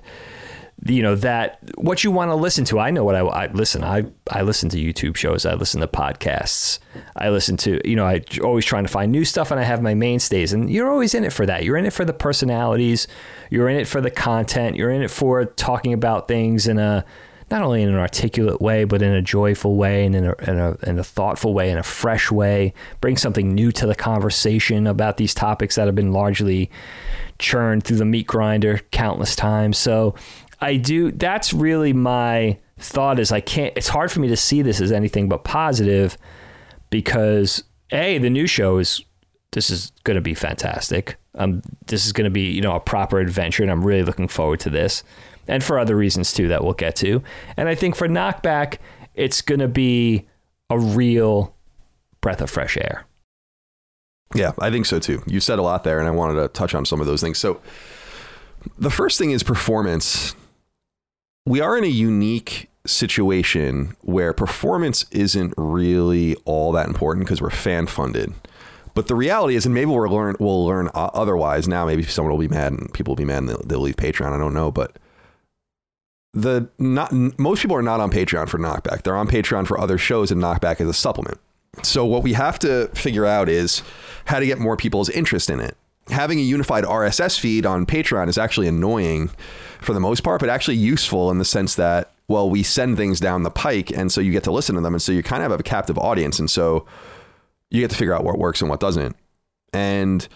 [0.86, 2.80] you know that what you want to listen to.
[2.80, 3.84] I know what I, I listen.
[3.84, 5.46] I I listen to YouTube shows.
[5.46, 6.80] I listen to podcasts.
[7.16, 9.82] I listen to you know I always trying to find new stuff, and I have
[9.82, 10.54] my mainstays.
[10.54, 11.64] And you're always in it for that.
[11.64, 13.08] You're in it for the personalities.
[13.52, 14.76] You're in it for the content.
[14.76, 17.06] You're in it for talking about things in a
[17.52, 20.58] not only in an articulate way, but in a joyful way and in a, in
[20.58, 22.74] a, in a thoughtful way, in a fresh way.
[23.02, 26.72] Bring something new to the conversation about these topics that have been largely
[27.38, 29.78] churned through the meat grinder countless times.
[29.78, 30.16] So
[30.62, 31.12] I do.
[31.12, 33.20] That's really my thought.
[33.20, 33.74] Is I can't.
[33.76, 36.18] It's hard for me to see this as anything but positive
[36.90, 39.04] because a the new show is
[39.52, 41.18] this is going to be fantastic.
[41.36, 44.28] Um, this is going to be you know a proper adventure, and I'm really looking
[44.28, 45.04] forward to this,
[45.52, 47.22] and for other reasons too that we'll get to.
[47.58, 48.78] And I think for Knockback,
[49.14, 50.28] it's going to be
[50.70, 51.54] a real
[52.22, 53.06] breath of fresh air.
[54.34, 55.22] Yeah, I think so too.
[55.28, 57.38] You said a lot there, and I wanted to touch on some of those things.
[57.38, 57.60] So,
[58.78, 60.36] the first thing is performance
[61.46, 67.50] we are in a unique situation where performance isn't really all that important because we're
[67.50, 68.34] fan funded.
[68.94, 71.86] But the reality is, and maybe we'll learn we'll learn uh, otherwise now.
[71.86, 74.32] Maybe someone will be mad and people will be mad and they'll, they'll leave Patreon.
[74.32, 74.98] I don't know, but
[76.34, 79.04] the not most people are not on Patreon for Knockback.
[79.04, 81.40] They're on Patreon for other shows, and Knockback is a supplement.
[81.84, 83.82] So what we have to figure out is
[84.26, 85.78] how to get more people's interest in it.
[86.10, 89.30] Having a unified RSS feed on Patreon is actually annoying
[89.80, 93.20] for the most part, but actually useful in the sense that, well, we send things
[93.20, 93.92] down the pike.
[93.92, 94.94] And so you get to listen to them.
[94.94, 96.40] And so you kind of have a captive audience.
[96.40, 96.86] And so
[97.70, 99.16] you get to figure out what works and what doesn't.
[99.74, 100.28] And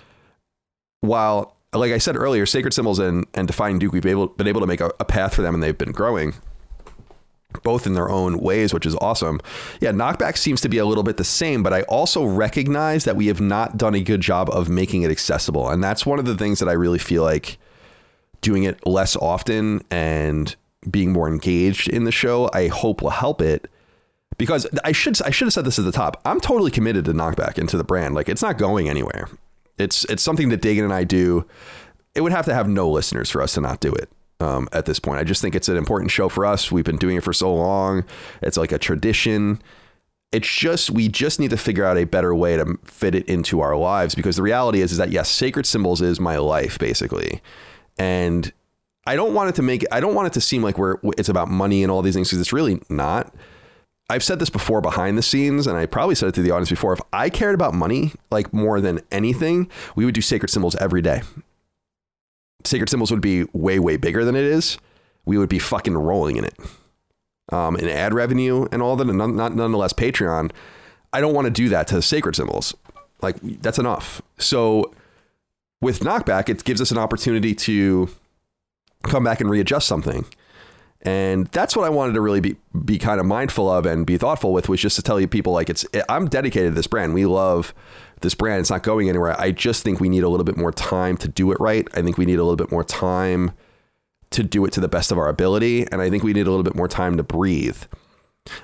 [1.02, 4.48] while, like I said earlier, Sacred Symbols and, and Defining Duke, we've been able, been
[4.48, 6.34] able to make a, a path for them and they've been growing
[7.64, 9.40] both in their own ways, which is awesome.
[9.80, 13.16] Yeah, knockback seems to be a little bit the same, but I also recognize that
[13.16, 15.70] we have not done a good job of making it accessible.
[15.70, 17.58] And that's one of the things that I really feel like
[18.42, 20.56] doing it less often and
[20.90, 23.70] being more engaged in the show, I hope will help it.
[24.38, 26.22] Because I should I should have said this at the top.
[26.26, 28.16] I'm totally committed to knockback into the brand.
[28.16, 29.30] Like it's not going anywhere.
[29.78, 31.46] It's it's something that Dagan and I do.
[32.14, 34.10] It would have to have no listeners for us to not do it.
[34.40, 36.72] Um, at this point, I just think it's an important show for us.
[36.72, 38.04] We've been doing it for so long.
[38.42, 39.62] It's like a tradition.
[40.32, 43.62] It's just we just need to figure out a better way to fit it into
[43.62, 47.42] our lives because the reality is is that yes, sacred symbols is my life basically
[47.98, 48.52] and
[49.08, 51.30] I don't want it to make I don't want it to seem like we're it's
[51.30, 53.34] about money and all these things because it's really not.
[54.10, 56.70] I've said this before behind the scenes, and I probably said it to the audience
[56.70, 56.94] before.
[56.94, 61.02] If I cared about money like more than anything, we would do sacred symbols every
[61.02, 61.22] day.
[62.64, 64.78] Sacred symbols would be way way bigger than it is.
[65.26, 66.56] We would be fucking rolling in it,
[67.52, 69.08] um, in ad revenue and all that.
[69.10, 70.52] And not nonetheless Patreon.
[71.14, 72.76] I don't want to do that to sacred symbols.
[73.22, 74.22] Like that's enough.
[74.38, 74.94] So
[75.82, 78.10] with knockback, it gives us an opportunity to
[79.04, 80.26] come back and readjust something.
[81.06, 84.18] And that's what I wanted to really be be kind of mindful of and be
[84.18, 87.14] thoughtful with was just to tell you people like it's I'm dedicated to this brand.
[87.14, 87.76] We love
[88.22, 88.62] this brand.
[88.62, 89.40] It's not going anywhere.
[89.40, 91.88] I just think we need a little bit more time to do it right.
[91.94, 93.52] I think we need a little bit more time
[94.32, 96.50] to do it to the best of our ability, and I think we need a
[96.50, 97.84] little bit more time to breathe.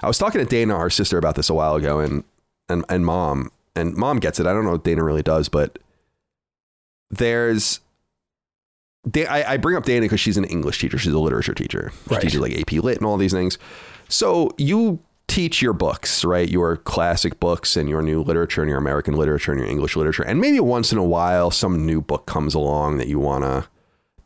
[0.01, 2.23] I was talking to Dana, our sister, about this a while ago, and
[2.67, 4.47] and and mom, and mom gets it.
[4.47, 5.77] I don't know if Dana really does, but
[7.11, 7.81] there's
[9.15, 10.97] I, I bring up Dana because she's an English teacher.
[10.97, 11.91] She's a literature teacher.
[12.07, 12.21] She right.
[12.21, 13.57] teaches like AP Lit and all these things.
[14.09, 16.49] So you teach your books, right?
[16.49, 20.23] Your classic books and your new literature and your American literature and your English literature.
[20.23, 23.67] And maybe once in a while, some new book comes along that you want to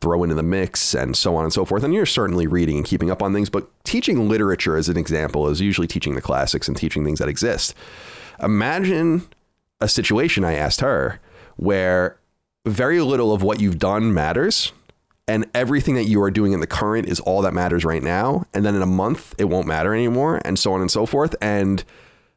[0.00, 1.82] throw into the mix and so on and so forth.
[1.82, 3.48] And you're certainly reading and keeping up on things.
[3.48, 7.28] But teaching literature, as an example, is usually teaching the classics and teaching things that
[7.28, 7.74] exist.
[8.42, 9.22] Imagine
[9.80, 11.20] a situation I asked her
[11.56, 12.18] where
[12.66, 14.72] very little of what you've done matters
[15.28, 18.44] and everything that you are doing in the current is all that matters right now
[18.52, 21.34] and then in a month it won't matter anymore and so on and so forth.
[21.40, 21.82] And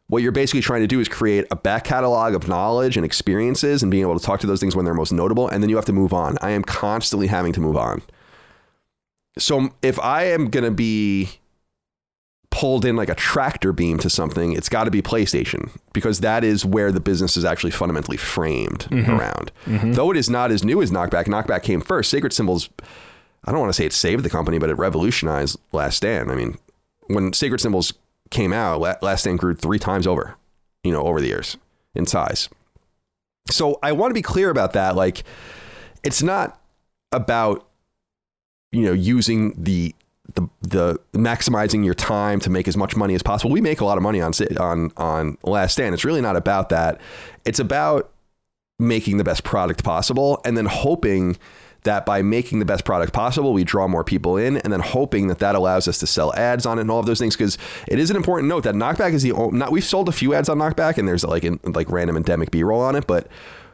[0.07, 3.83] what you're basically trying to do is create a back catalog of knowledge and experiences
[3.83, 5.75] and being able to talk to those things when they're most notable and then you
[5.75, 6.37] have to move on.
[6.41, 8.01] I am constantly having to move on.
[9.37, 11.38] So if i am going to be
[12.51, 16.43] pulled in like a tractor beam to something, it's got to be PlayStation because that
[16.43, 19.11] is where the business is actually fundamentally framed mm-hmm.
[19.11, 19.51] around.
[19.65, 19.93] Mm-hmm.
[19.93, 22.09] Though it is not as new as Knockback, Knockback came first.
[22.09, 22.69] Sacred Symbols,
[23.45, 26.31] I don't want to say it saved the company, but it revolutionized Last Stand.
[26.31, 26.57] I mean,
[27.07, 27.93] when Sacred Symbols
[28.29, 30.35] came out, Last Stand grew three times over,
[30.83, 31.57] you know, over the years
[31.95, 32.49] in size.
[33.51, 34.95] So I want to be clear about that.
[34.95, 35.23] Like,
[36.03, 36.59] it's not
[37.11, 37.67] about
[38.71, 39.95] you know using the
[40.35, 43.51] the the maximizing your time to make as much money as possible.
[43.51, 45.93] We make a lot of money on on on Last Stand.
[45.93, 46.99] It's really not about that.
[47.45, 48.11] It's about
[48.77, 51.37] making the best product possible and then hoping
[51.83, 55.27] that by making the best product possible, we draw more people in, and then hoping
[55.27, 57.35] that that allows us to sell ads on it and all of those things.
[57.35, 57.57] Because
[57.87, 60.49] it is an important note that Knockback is the not we've sold a few ads
[60.49, 63.27] on Knockback, and there's like in, like random endemic B roll on it, but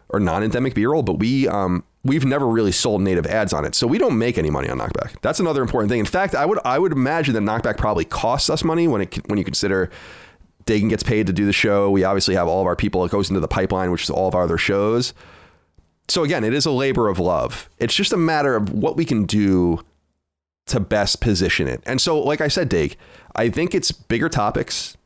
[0.09, 3.75] or non-endemic B roll, but we um we've never really sold native ads on it,
[3.75, 5.19] so we don't make any money on Knockback.
[5.21, 5.99] That's another important thing.
[5.99, 9.27] In fact, I would I would imagine that Knockback probably costs us money when it
[9.27, 9.89] when you consider.
[10.65, 11.91] Dagan gets paid to do the show.
[11.91, 13.05] We obviously have all of our people.
[13.05, 15.13] It goes into the pipeline, which is all of our other shows
[16.07, 17.69] so again, it is a labor of love.
[17.79, 19.83] It's just a matter of what we can do
[20.67, 21.81] to best position it.
[21.85, 22.97] And so, like I said, Dake,
[23.35, 24.97] I think it's bigger topics.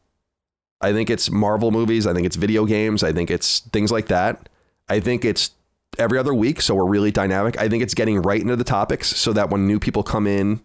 [0.82, 2.08] I think it's Marvel movies.
[2.08, 3.04] I think it's video games.
[3.04, 4.48] I think it's things like that.
[4.88, 5.52] I think it's
[5.98, 7.58] every other week, so we're really dynamic.
[7.58, 10.62] I think it's getting right into the topics so that when new people come in,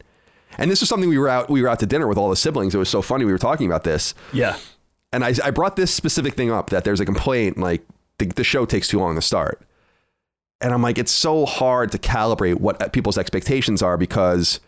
[0.59, 2.37] and this is something we were out we were out to dinner with all the
[2.37, 2.75] siblings.
[2.75, 4.15] It was so funny we were talking about this.
[4.33, 4.57] Yeah.
[5.13, 7.85] And I, I brought this specific thing up that there's a complaint like
[8.19, 9.65] the, the show takes too long to start
[10.65, 14.61] and I'm like, it's so hard to calibrate what uh, people's expectations are because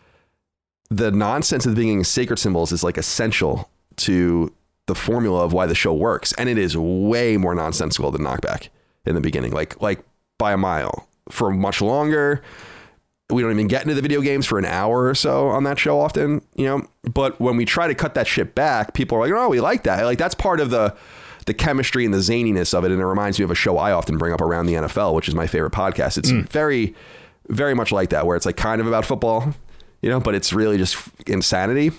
[0.91, 4.53] the nonsense of being sacred symbols is like essential to
[4.85, 8.69] the formula of why the show works, and it is way more nonsensical than Knockback
[9.05, 9.99] in the beginning, like like
[10.37, 11.07] by a mile.
[11.29, 12.41] For much longer,
[13.29, 15.77] we don't even get into the video games for an hour or so on that
[15.77, 16.87] show often, you know.
[17.03, 19.83] But when we try to cut that shit back, people are like, "Oh, we like
[19.83, 20.95] that." Like that's part of the
[21.47, 22.91] the chemistry and the zaniness of it.
[22.91, 25.27] And it reminds me of a show I often bring up around the NFL, which
[25.27, 26.17] is my favorite podcast.
[26.17, 26.47] It's mm.
[26.49, 26.93] very,
[27.47, 29.53] very much like that, where it's like kind of about football,
[30.01, 31.91] you know, but it's really just insanity.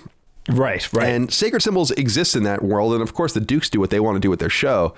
[0.48, 1.08] Right, right.
[1.08, 2.94] And sacred symbols exist in that world.
[2.94, 4.94] And of course, the Dukes do what they want to do with their show.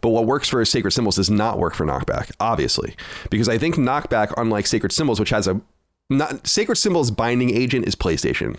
[0.00, 2.96] But what works for sacred symbols does not work for knockback, obviously.
[3.30, 5.60] Because I think knockback, unlike sacred symbols, which has a
[6.10, 8.56] not sacred symbols binding agent is PlayStation.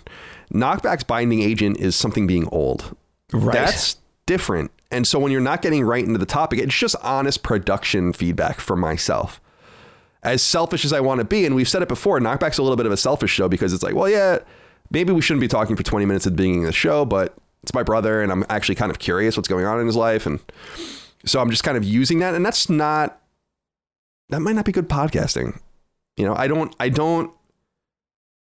[0.52, 2.96] Knockback's binding agent is something being old.
[3.32, 3.54] Right.
[3.54, 4.70] That's different.
[4.90, 8.60] And so when you're not getting right into the topic, it's just honest production feedback
[8.60, 9.40] for myself.
[10.22, 12.76] As selfish as I want to be, and we've said it before, Knockback's a little
[12.76, 14.38] bit of a selfish show because it's like, well, yeah,
[14.90, 17.36] maybe we shouldn't be talking for 20 minutes at the beginning of the show, but
[17.62, 20.26] it's my brother and I'm actually kind of curious what's going on in his life.
[20.26, 20.40] And
[21.24, 22.34] so I'm just kind of using that.
[22.34, 23.20] And that's not,
[24.28, 25.60] that might not be good podcasting.
[26.16, 27.32] You know, I don't, I don't,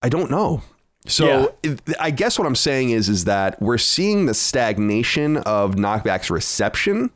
[0.03, 0.62] I don't know.
[1.07, 1.76] So yeah.
[2.01, 7.11] I guess what I'm saying is is that we're seeing the stagnation of Knockback's reception,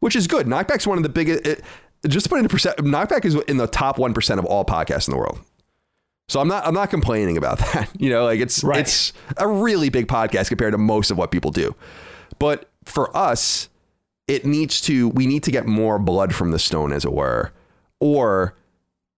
[0.00, 0.46] which is good.
[0.46, 1.46] Knockback's one of the biggest.
[1.46, 1.64] It,
[2.06, 5.08] just to put into percent, Knockback is in the top one percent of all podcasts
[5.08, 5.38] in the world.
[6.28, 7.90] So I'm not I'm not complaining about that.
[7.98, 8.80] You know, like it's right.
[8.80, 11.74] it's a really big podcast compared to most of what people do.
[12.38, 13.68] But for us,
[14.26, 17.52] it needs to we need to get more blood from the stone, as it were,
[18.00, 18.56] or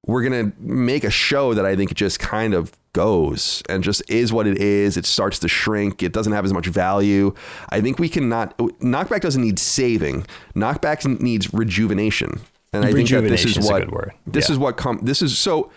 [0.07, 4.33] we're gonna make a show that I think just kind of goes and just is
[4.33, 4.97] what it is.
[4.97, 6.03] It starts to shrink.
[6.03, 7.35] It doesn't have as much value.
[7.69, 8.57] I think we cannot.
[8.57, 10.27] Knockback doesn't need saving.
[10.55, 12.41] Knockback needs rejuvenation.
[12.73, 13.89] And I think that this is what
[14.27, 14.53] this yeah.
[14.53, 15.01] is what come.
[15.03, 15.71] This is so.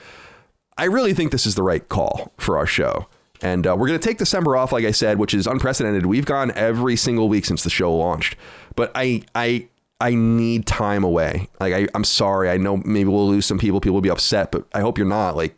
[0.79, 3.07] I really think this is the right call for our show.
[3.41, 6.05] And uh, we're going to take December off, like I said, which is unprecedented.
[6.05, 8.35] We've gone every single week since the show launched,
[8.75, 9.67] but I, I,
[10.01, 11.47] I need time away.
[11.59, 12.49] Like I, I'm sorry.
[12.49, 13.79] I know maybe we'll lose some people.
[13.79, 15.35] People will be upset, but I hope you're not.
[15.35, 15.55] Like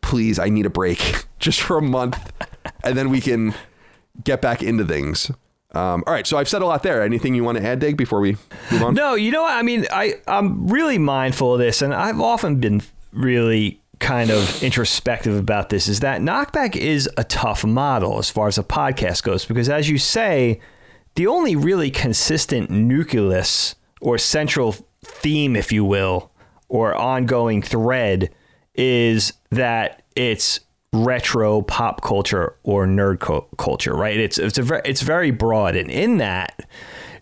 [0.00, 2.32] please, I need a break just for a month,
[2.84, 3.54] and then we can
[4.24, 5.30] get back into things.
[5.74, 7.02] Um, all right, so I've said a lot there.
[7.02, 8.36] Anything you want to add, Dig, before we
[8.70, 8.94] move on?
[8.94, 9.56] No, you know what?
[9.56, 12.82] I mean, I I'm really mindful of this, and I've often been
[13.12, 15.88] really kind of introspective about this.
[15.88, 19.88] Is that knockback is a tough model as far as a podcast goes, because as
[19.88, 20.60] you say,
[21.14, 24.74] the only really consistent nucleus or central
[25.04, 26.30] theme, if you will,
[26.68, 28.30] or ongoing thread
[28.74, 30.60] is that it's
[30.92, 34.18] retro pop culture or nerd co- culture, right?
[34.18, 36.68] It's it's a very, it's very broad, and in that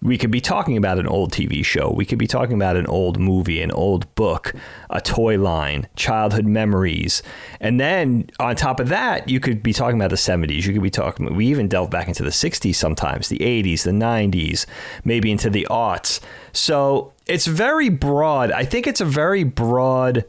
[0.02, 2.86] we could be talking about an old TV show, we could be talking about an
[2.86, 4.54] old movie, an old book,
[4.88, 7.22] a toy line, childhood memories,
[7.60, 10.64] and then on top of that, you could be talking about the '70s.
[10.64, 11.34] You could be talking.
[11.34, 14.66] We even delve back into the '60s sometimes, the '80s, the '90s,
[15.04, 16.20] maybe into the aughts.
[16.52, 18.52] So it's very broad.
[18.52, 20.24] I think it's a very broad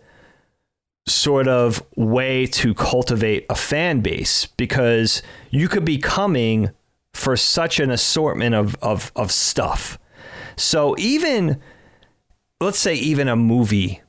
[1.07, 6.69] sort of way to cultivate a fan base because you could be coming
[7.13, 9.97] for such an assortment of, of, of stuff.
[10.55, 11.59] So even
[12.59, 14.01] let's say even a movie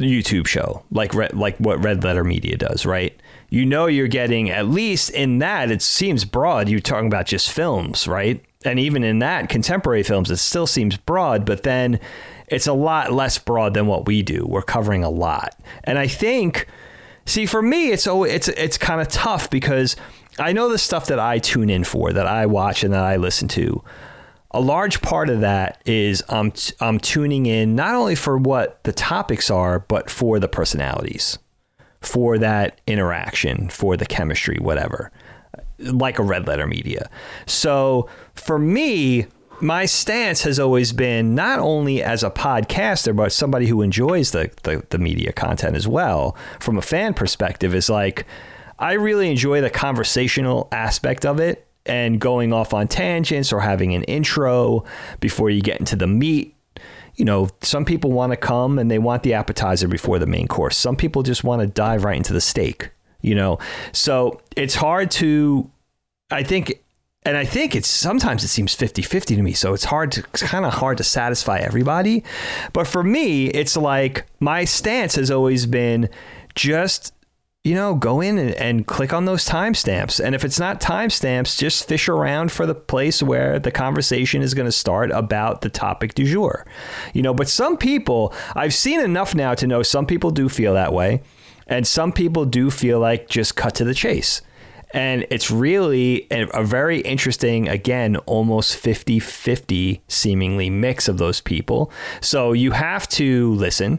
[0.00, 3.18] YouTube show like like what Red Letter Media does, right?
[3.48, 6.68] You know you're getting at least in that it seems broad.
[6.68, 8.44] You're talking about just films, right?
[8.64, 11.46] And even in that contemporary films, it still seems broad.
[11.46, 11.98] But then
[12.48, 14.44] it's a lot less broad than what we do.
[14.46, 15.58] We're covering a lot.
[15.84, 16.66] And I think
[17.24, 19.96] see for me it's oh it's it's kind of tough because
[20.38, 23.16] I know the stuff that I tune in for, that I watch and that I
[23.16, 23.82] listen to.
[24.52, 28.82] A large part of that is I'm t- I'm tuning in not only for what
[28.84, 31.38] the topics are, but for the personalities.
[32.00, 35.10] for that interaction, for the chemistry, whatever,
[35.78, 37.10] like a red letter media.
[37.46, 39.26] So for me,
[39.60, 44.50] my stance has always been not only as a podcaster, but somebody who enjoys the,
[44.62, 48.26] the, the media content as well, from a fan perspective, is like,
[48.78, 53.94] I really enjoy the conversational aspect of it and going off on tangents or having
[53.94, 54.84] an intro
[55.20, 56.54] before you get into the meat.
[57.14, 60.48] You know, some people want to come and they want the appetizer before the main
[60.48, 60.76] course.
[60.76, 62.90] Some people just want to dive right into the steak,
[63.22, 63.58] you know.
[63.92, 65.70] So it's hard to,
[66.30, 66.82] I think,
[67.22, 69.54] and I think it's sometimes it seems 50 50 to me.
[69.54, 72.22] So it's hard to, it's kind of hard to satisfy everybody.
[72.74, 76.10] But for me, it's like my stance has always been
[76.54, 77.14] just
[77.66, 80.24] you know, go in and, and click on those timestamps.
[80.24, 84.54] And if it's not timestamps, just fish around for the place where the conversation is
[84.54, 86.64] going to start about the topic du jour.
[87.12, 90.74] You know, but some people, I've seen enough now to know some people do feel
[90.74, 91.22] that way.
[91.66, 94.42] And some people do feel like just cut to the chase.
[94.92, 101.90] And it's really a, very interesting, again, almost 50 50 seemingly mix of those people.
[102.20, 103.98] So you have to listen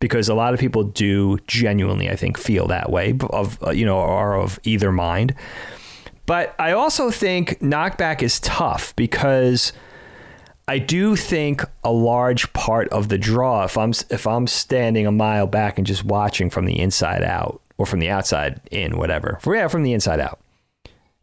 [0.00, 3.86] because a lot of people do genuinely, I think, feel that way of uh, you
[3.86, 5.34] know are of either mind.
[6.26, 9.72] But I also think knockback is tough because
[10.68, 15.12] I do think a large part of the draw, if I'm if I'm standing a
[15.12, 19.38] mile back and just watching from the inside out or from the outside in, whatever,
[19.46, 20.40] yeah, from the inside out,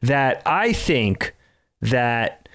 [0.02, 1.36] that I think
[1.82, 2.48] that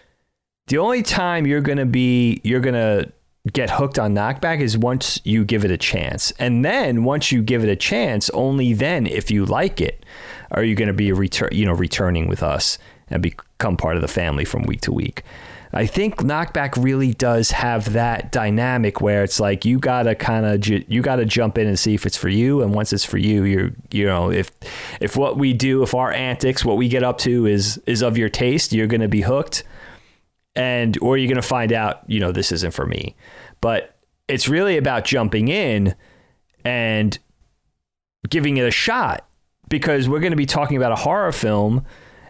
[0.68, 3.12] the only time you're gonna be you're gonna
[3.52, 6.32] get hooked on knockback is once you give it a chance.
[6.38, 10.04] And then once you give it a chance, only then if you like it
[10.50, 12.78] are you going to be return, you know, returning with us
[13.10, 15.22] and become part of the family from week to week.
[15.72, 20.60] I think knockback really does have that dynamic where it's like you gotta kind of
[20.60, 23.18] ju- you gotta jump in and see if it's for you, and once it's for
[23.18, 24.50] you, you're you know if
[25.00, 28.16] if what we do, if our antics, what we get up to is is of
[28.16, 29.62] your taste, you're gonna be hooked,
[30.58, 33.16] and or you're gonna find out you know this isn't for me.
[33.62, 33.98] But
[34.28, 35.94] it's really about jumping in
[36.64, 37.18] and
[38.28, 39.26] giving it a shot
[39.68, 41.84] because we're going to be talking about a horror film.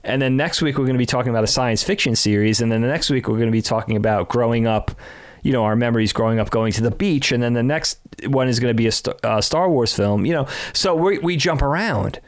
[0.05, 2.61] And then next week, we're going to be talking about a science fiction series.
[2.61, 4.93] And then the next week, we're going to be talking about growing up,
[5.43, 7.33] you know, our memories growing up going to the beach.
[7.33, 10.33] And then the next one is going to be a uh, Star Wars film, you
[10.33, 10.47] know.
[10.73, 12.21] So we, we jump around.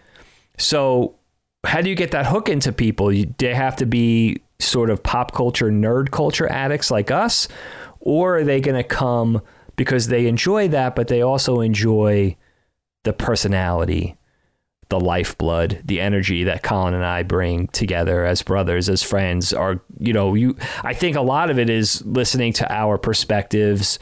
[0.59, 1.17] So,
[1.65, 3.13] how do you get that hook into people?
[3.13, 7.49] You, they have to be sort of pop culture, nerd culture addicts like us,
[8.01, 9.43] or are they going to come
[9.77, 12.37] because they enjoy that, but they also enjoy
[13.05, 14.17] the personality,
[14.89, 19.53] the lifeblood, the energy that Colin and I bring together as brothers, as friends?
[19.53, 20.57] Are you know you?
[20.83, 23.99] I think a lot of it is listening to our perspectives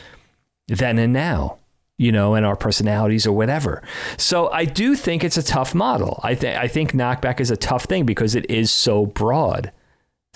[0.68, 1.58] then and now
[1.98, 3.82] you know, and our personalities or whatever.
[4.16, 6.20] So I do think it's a tough model.
[6.22, 9.72] I think I think knockback is a tough thing because it is so broad,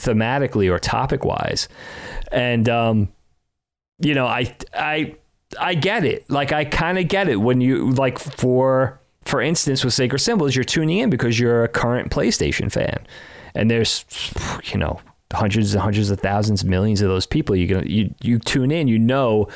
[0.02, 1.68] thematically or topic wise,
[2.30, 3.08] and um,
[3.98, 5.16] you know, I I
[5.58, 6.28] I get it.
[6.30, 10.54] Like I kind of get it when you like for for instance with Sacred Symbols,
[10.54, 13.06] you're tuning in because you're a current PlayStation fan,
[13.54, 14.04] and there's
[14.64, 15.00] you know
[15.32, 17.56] hundreds and hundreds of thousands, millions of those people.
[17.56, 19.48] You gonna you you tune in, you know.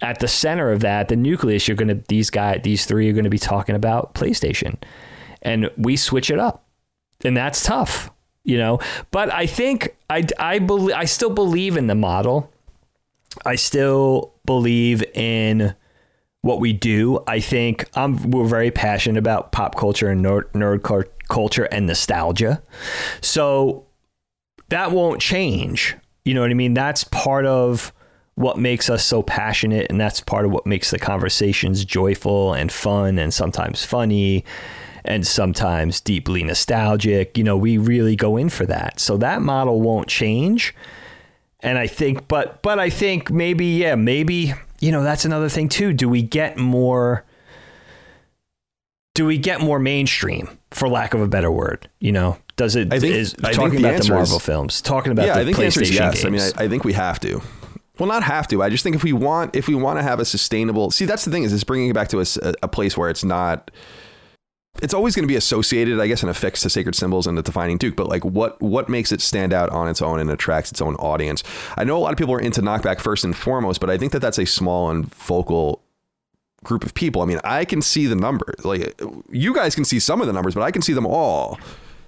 [0.00, 3.30] At the center of that, the nucleus, you're gonna these guys, these three are gonna
[3.30, 4.76] be talking about PlayStation,
[5.40, 6.66] and we switch it up,
[7.24, 8.10] and that's tough,
[8.44, 8.78] you know.
[9.10, 12.52] But I think I I believe I still believe in the model
[13.44, 15.74] I still believe in
[16.42, 17.22] what we do.
[17.26, 22.62] I think I'm we're very passionate about pop culture and nerd, nerd culture and nostalgia.
[23.20, 23.86] So
[24.68, 25.96] that won't change.
[26.24, 26.74] You know what I mean?
[26.74, 27.92] That's part of
[28.36, 32.72] what makes us so passionate and that's part of what makes the conversations joyful and
[32.72, 34.44] fun and sometimes funny
[35.04, 37.36] and sometimes deeply nostalgic.
[37.36, 39.00] You know, we really go in for that.
[39.00, 40.74] So that model won't change.
[41.60, 45.68] And I think, but but I think maybe yeah, maybe you know that's another thing
[45.68, 45.92] too.
[45.92, 47.24] Do we get more?
[49.14, 51.88] Do we get more mainstream, for lack of a better word?
[52.00, 52.92] You know, does it?
[52.92, 55.34] I think is, I talking think the about the Marvel is, films, talking about yeah,
[55.34, 56.14] the I think PlayStation the yes.
[56.14, 56.24] games.
[56.24, 57.40] I mean, I, I think we have to.
[57.98, 58.62] Well, not have to.
[58.62, 61.24] I just think if we want, if we want to have a sustainable, see, that's
[61.24, 62.26] the thing is, it's bringing it back to a,
[62.62, 63.70] a place where it's not
[64.82, 67.42] it's always going to be associated, I guess, and affixed to sacred symbols and the
[67.42, 67.96] defining Duke.
[67.96, 70.96] But like, what what makes it stand out on its own and attracts its own
[70.96, 71.42] audience?
[71.76, 74.12] I know a lot of people are into knockback first and foremost, but I think
[74.12, 75.80] that that's a small and vocal
[76.64, 77.22] group of people.
[77.22, 78.64] I mean, I can see the numbers.
[78.64, 79.00] Like,
[79.30, 81.58] you guys can see some of the numbers, but I can see them all.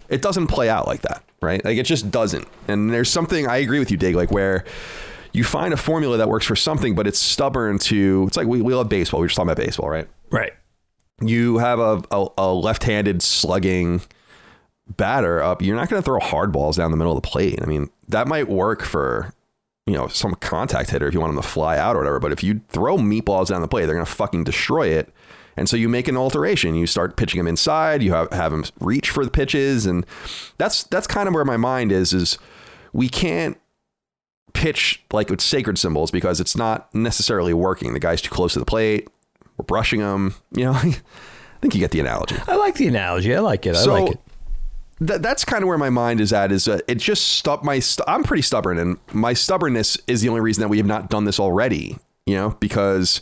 [0.09, 1.65] It doesn't play out like that, right?
[1.65, 2.49] Like, it just doesn't.
[2.67, 4.65] And there's something I agree with you, Dig, like where
[5.33, 8.25] you find a formula that works for something, but it's stubborn to.
[8.29, 9.21] It's like we, we love baseball.
[9.21, 10.09] We were just talking about baseball, right?
[10.31, 10.53] Right
[11.21, 14.03] you have a, a, a left-handed slugging
[14.89, 17.59] batter up, you're not going to throw hard balls down the middle of the plate.
[17.63, 19.33] I mean, that might work for
[19.87, 22.21] you know some contact hitter if you want them to fly out or whatever.
[22.21, 25.13] But if you throw meatballs down the plate, they're going to fucking destroy it.
[25.57, 26.75] And so you make an alteration.
[26.75, 28.03] You start pitching them inside.
[28.03, 30.05] You have have them reach for the pitches, and
[30.59, 32.13] that's that's kind of where my mind is.
[32.13, 32.39] Is
[32.93, 33.59] we can't
[34.53, 37.95] pitch like with sacred symbols because it's not necessarily working.
[37.95, 39.09] The guy's too close to the plate.
[39.57, 40.35] We're brushing them.
[40.53, 40.93] You know, I
[41.61, 42.37] think you get the analogy.
[42.47, 43.35] I like the analogy.
[43.35, 43.75] I like it.
[43.77, 44.21] I So, like it.
[45.07, 46.53] Th- that's kind of where my mind is at.
[46.53, 47.79] Is uh, it just stop my?
[47.79, 51.11] St- I'm pretty stubborn, and my stubbornness is the only reason that we have not
[51.11, 51.99] done this already.
[52.25, 53.21] You know, because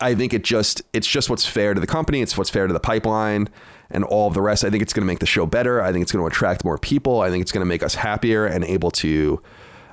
[0.00, 2.22] I think it just it's just what's fair to the company.
[2.22, 3.48] It's what's fair to the pipeline
[3.90, 4.64] and all of the rest.
[4.64, 5.82] I think it's going to make the show better.
[5.82, 7.20] I think it's going to attract more people.
[7.20, 9.42] I think it's going to make us happier and able to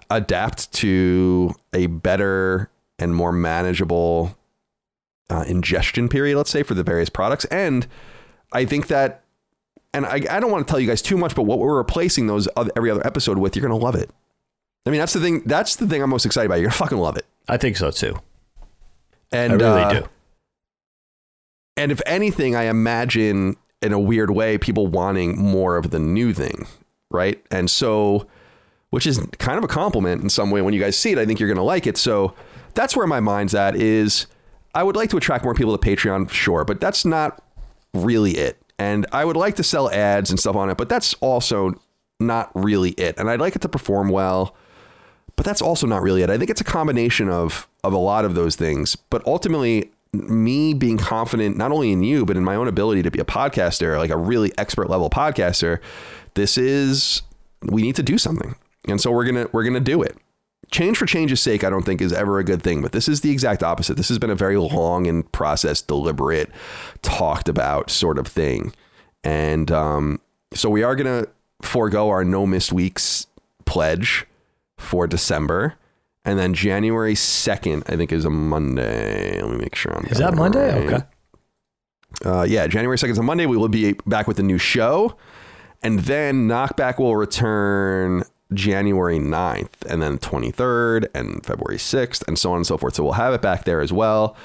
[0.10, 4.38] adapt to a better and more manageable
[5.30, 7.46] uh, ingestion period, let's say, for the various products.
[7.46, 7.88] And
[8.52, 9.24] I think that,
[9.94, 12.28] and I, I don't want to tell you guys too much, but what we're replacing
[12.28, 14.10] those other, every other episode with, you're going to love it.
[14.86, 15.44] I mean, that's the thing.
[15.46, 16.56] That's the thing I'm most excited about.
[16.56, 17.26] You're going to fucking love it.
[17.48, 18.18] I think so too.
[19.32, 20.10] And I really uh, do.
[21.78, 26.34] And if anything, I imagine in a weird way people wanting more of the new
[26.34, 26.68] thing,
[27.10, 27.44] right?
[27.52, 28.28] And so,
[28.90, 30.62] which is kind of a compliment in some way.
[30.62, 31.98] When you guys see it, I think you're going to like it.
[31.98, 32.34] So
[32.74, 33.76] that's where my mind's at.
[33.76, 34.28] Is
[34.74, 37.44] I would like to attract more people to Patreon, sure, but that's not
[37.94, 38.62] really it.
[38.78, 41.80] And I would like to sell ads and stuff on it, but that's also
[42.20, 43.18] not really it.
[43.18, 44.56] And I'd like it to perform well
[45.40, 46.30] but that's also not really it.
[46.30, 48.98] I think it's a combination of of a lot of those things.
[48.98, 53.10] But ultimately, me being confident not only in you but in my own ability to
[53.10, 55.80] be a podcaster, like a really expert level podcaster,
[56.34, 57.22] this is
[57.62, 58.54] we need to do something,
[58.90, 60.18] and so we're gonna we're gonna do it.
[60.72, 63.22] Change for change's sake, I don't think is ever a good thing, but this is
[63.22, 63.98] the exact opposite.
[63.98, 66.50] This has been a very long and processed, deliberate,
[67.02, 68.74] talked about sort of thing,
[69.24, 70.22] and um,
[70.54, 71.26] so we are gonna
[71.62, 73.28] forego our no missed weeks
[73.66, 74.26] pledge
[74.78, 75.76] for December.
[76.26, 79.42] And then January 2nd, I think, is a Monday.
[79.42, 80.06] Let me make sure I'm.
[80.06, 80.86] Is that Monday?
[80.86, 80.94] right.
[80.94, 81.06] Okay.
[82.26, 83.46] Uh, yeah, January 2nd is a Monday.
[83.46, 85.16] We will be back with a new show.
[85.82, 88.24] And then Knockback will return
[88.54, 92.96] January 9th, and then 23rd, and February 6th, and so on and so forth.
[92.96, 94.36] So we'll have it back there as well.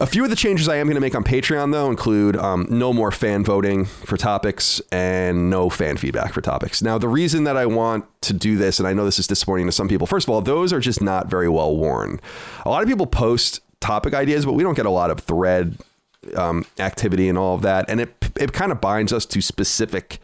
[0.00, 2.66] A few of the changes I am going to make on Patreon, though, include um,
[2.70, 6.82] no more fan voting for topics and no fan feedback for topics.
[6.82, 9.66] Now, the reason that I want to do this, and I know this is disappointing
[9.66, 12.20] to some people, first of all, those are just not very well worn.
[12.64, 15.76] A lot of people post topic ideas, but we don't get a lot of thread
[16.36, 17.84] um, activity and all of that.
[17.88, 20.20] And it, it kind of binds us to specific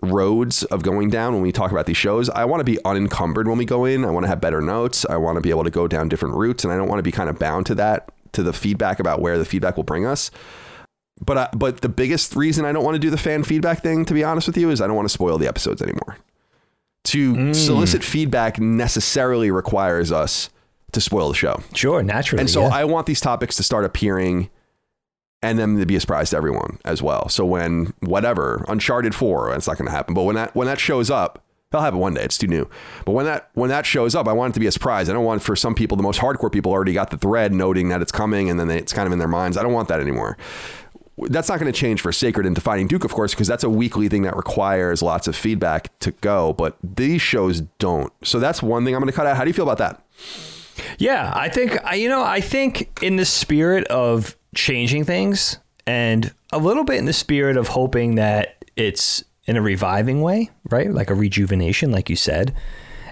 [0.00, 2.30] roads of going down when we talk about these shows.
[2.30, 4.04] I want to be unencumbered when we go in.
[4.04, 5.04] I want to have better notes.
[5.08, 7.02] I want to be able to go down different routes, and I don't want to
[7.02, 10.06] be kind of bound to that, to the feedback about where the feedback will bring
[10.06, 10.30] us.
[11.24, 14.04] But I, but the biggest reason I don't want to do the fan feedback thing,
[14.04, 16.16] to be honest with you, is I don't want to spoil the episodes anymore.
[17.04, 17.56] To mm.
[17.56, 20.50] solicit feedback necessarily requires us
[20.92, 21.60] to spoil the show.
[21.74, 22.40] Sure, naturally.
[22.40, 22.68] And so yeah.
[22.68, 24.50] I want these topics to start appearing
[25.42, 27.28] and them to be a surprise to everyone as well.
[27.28, 30.14] So when whatever Uncharted Four, it's not going to happen.
[30.14, 32.22] But when that when that shows up, they'll happen one day.
[32.22, 32.68] It's too new.
[33.04, 35.08] But when that when that shows up, I want it to be a surprise.
[35.08, 37.88] I don't want for some people, the most hardcore people, already got the thread noting
[37.90, 39.56] that it's coming, and then they, it's kind of in their minds.
[39.56, 40.36] I don't want that anymore.
[41.20, 43.70] That's not going to change for Sacred and Defining Duke, of course, because that's a
[43.70, 46.52] weekly thing that requires lots of feedback to go.
[46.52, 48.12] But these shows don't.
[48.22, 49.36] So that's one thing I'm going to cut out.
[49.36, 50.04] How do you feel about that?
[50.98, 52.22] Yeah, I think you know.
[52.22, 57.56] I think in the spirit of changing things, and a little bit in the spirit
[57.56, 60.90] of hoping that it's in a reviving way, right?
[60.90, 62.54] Like a rejuvenation, like you said,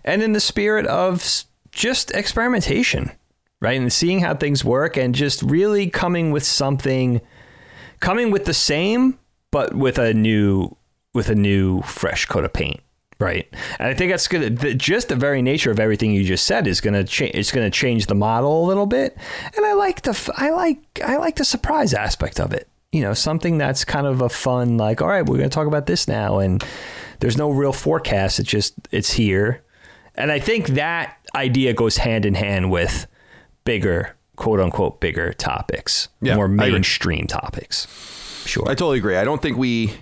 [0.04, 3.12] and in the spirit of just experimentation,
[3.60, 3.80] right?
[3.80, 7.20] And seeing how things work, and just really coming with something,
[8.00, 9.18] coming with the same,
[9.50, 10.76] but with a new,
[11.14, 12.80] with a new, fresh coat of paint.
[13.18, 13.48] Right,
[13.78, 16.66] and I think that's gonna the, just the very nature of everything you just said
[16.66, 17.34] is gonna change.
[17.34, 19.16] It's gonna change the model a little bit,
[19.56, 22.68] and I like the f- I like I like the surprise aspect of it.
[22.92, 25.00] You know, something that's kind of a fun like.
[25.00, 26.62] All right, we're gonna talk about this now, and
[27.20, 28.38] there's no real forecast.
[28.38, 29.62] It's just it's here,
[30.14, 33.06] and I think that idea goes hand in hand with
[33.64, 37.86] bigger quote unquote bigger topics, Yeah, more mainstream topics.
[38.44, 38.64] Sure.
[38.64, 39.16] I totally agree.
[39.16, 39.94] I don't think we.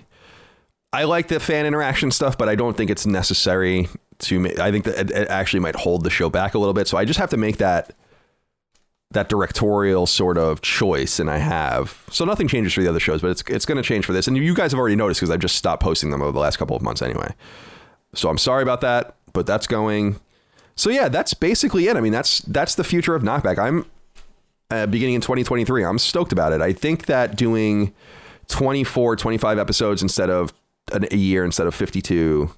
[0.95, 3.89] I like the fan interaction stuff, but I don't think it's necessary
[4.19, 4.39] to.
[4.39, 6.87] ma- I think that it, actually might hold the show back a little bit.
[6.87, 7.93] So I just have to make that
[9.11, 12.01] that directorial sort of choice, and I have.
[12.11, 14.25] So nothing changes for the other shows, but it's it's going to change for this.
[14.25, 16.55] And you guys have already noticed because I've just stopped posting them over the last
[16.55, 17.35] couple of months anyway.
[18.13, 20.21] So I'm sorry about that, but that's going.
[20.77, 21.97] So yeah, that's basically it.
[21.97, 23.59] I mean, that's that's the future of Knockback.
[23.59, 23.85] I'm
[24.71, 25.83] uh, beginning in 2023.
[25.83, 26.61] I'm stoked about it.
[26.61, 27.93] I think that doing
[28.47, 30.53] 24, 25 episodes instead of
[30.91, 32.51] a year instead of 52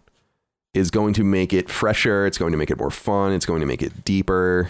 [0.73, 2.25] is going to make it fresher.
[2.25, 3.33] It's going to make it more fun.
[3.33, 4.69] It's going to make it deeper.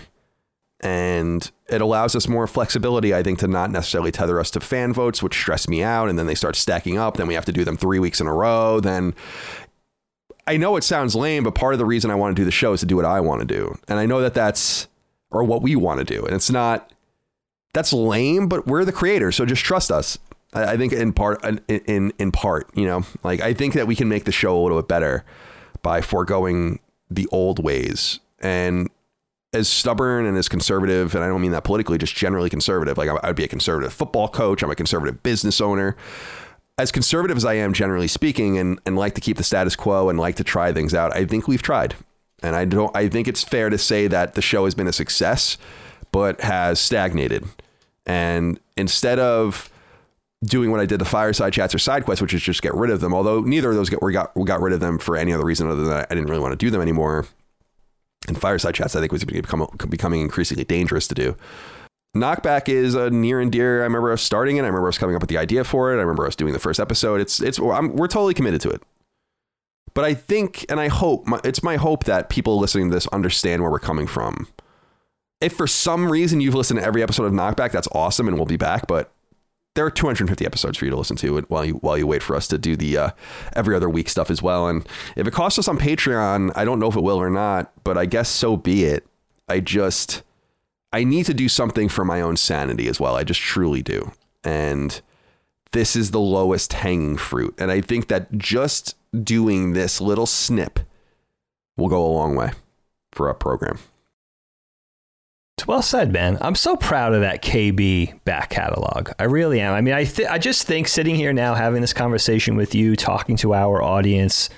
[0.79, 4.93] And it allows us more flexibility, I think, to not necessarily tether us to fan
[4.93, 6.07] votes, which stress me out.
[6.07, 7.17] And then they start stacking up.
[7.17, 8.79] Then we have to do them three weeks in a row.
[8.79, 9.15] Then
[10.45, 12.51] I know it sounds lame, but part of the reason I want to do the
[12.51, 13.77] show is to do what I want to do.
[13.87, 14.87] And I know that that's,
[15.31, 16.23] or what we want to do.
[16.25, 16.93] And it's not,
[17.73, 19.35] that's lame, but we're the creators.
[19.35, 20.17] So just trust us.
[20.57, 23.95] I, I think in part, in, in, part, you know, like I think that we
[23.95, 25.23] can make the show a little bit better
[25.81, 26.79] by foregoing
[27.09, 28.19] the old ways.
[28.39, 28.89] And
[29.53, 32.97] as stubborn and as conservative, and I don't mean that politically, just generally conservative.
[32.97, 34.63] Like I'd be a conservative football coach.
[34.63, 35.95] I'm a conservative business owner.
[36.79, 40.09] As conservative as I am, generally speaking, and, and like to keep the status quo
[40.09, 41.95] and like to try things out, I think we've tried.
[42.43, 42.95] And I don't.
[42.95, 45.57] I think it's fair to say that the show has been a success,
[46.11, 47.45] but has stagnated.
[48.05, 49.71] And instead of
[50.45, 52.91] doing what I did the fireside chats or side quests, which is just get rid
[52.91, 53.13] of them.
[53.13, 55.45] Although neither of those get, we got we got rid of them for any other
[55.45, 57.25] reason other than I didn't really want to do them anymore.
[58.27, 61.37] And fireside chats, I think, was becoming increasingly dangerous to do.
[62.15, 63.81] Knockback is a near and dear.
[63.81, 64.61] I remember us starting it.
[64.61, 65.97] I remember us coming up with the idea for it.
[65.97, 67.21] I remember us doing the first episode.
[67.21, 68.81] It's it's I'm, we're totally committed to it.
[69.93, 73.61] But I think and I hope it's my hope that people listening to this understand
[73.61, 74.47] where we're coming from.
[75.39, 78.47] If for some reason you've listened to every episode of Knockback, that's awesome, and we'll
[78.47, 78.87] be back.
[78.87, 79.11] But
[79.77, 82.35] there are 250 episodes for you to listen to while you while you wait for
[82.35, 83.09] us to do the uh,
[83.55, 84.67] every other week stuff as well.
[84.67, 84.83] And
[85.15, 87.95] if it costs us on Patreon, I don't know if it will or not, but
[87.95, 89.05] I guess so be it.
[89.47, 90.23] I just
[90.91, 93.15] I need to do something for my own sanity as well.
[93.15, 94.11] I just truly do.
[94.43, 94.99] And
[95.73, 97.53] this is the lowest hanging fruit.
[97.59, 100.79] And I think that just doing this little snip
[101.75, 102.51] will go a long way
[103.11, 103.77] for a program.
[105.65, 106.37] Well said, man.
[106.39, 109.09] I'm so proud of that KB back catalog.
[109.17, 109.73] I really am.
[109.73, 112.95] I mean, I th- I just think sitting here now having this conversation with you,
[112.95, 114.49] talking to our audience,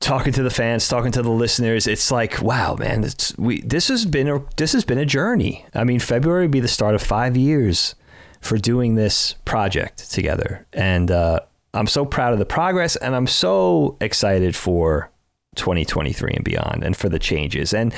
[0.00, 3.06] talking to the fans, talking to the listeners, it's like, wow, man,
[3.38, 5.64] we this has been a this has been a journey.
[5.74, 7.94] I mean, February would be the start of 5 years
[8.42, 10.66] for doing this project together.
[10.72, 11.40] And uh,
[11.72, 15.10] I'm so proud of the progress and I'm so excited for
[15.56, 17.72] 2023 and beyond and for the changes.
[17.72, 17.94] And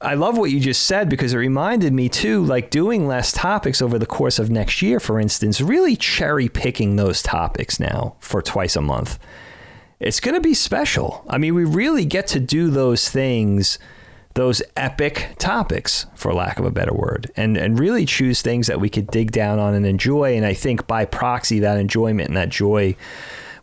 [0.00, 3.82] I love what you just said because it reminded me too, like doing less topics
[3.82, 8.40] over the course of next year, for instance, really cherry picking those topics now for
[8.40, 9.18] twice a month.
[9.98, 11.24] It's going to be special.
[11.28, 13.80] I mean, we really get to do those things,
[14.34, 18.80] those epic topics, for lack of a better word, and, and really choose things that
[18.80, 20.36] we could dig down on and enjoy.
[20.36, 22.94] And I think by proxy, that enjoyment and that joy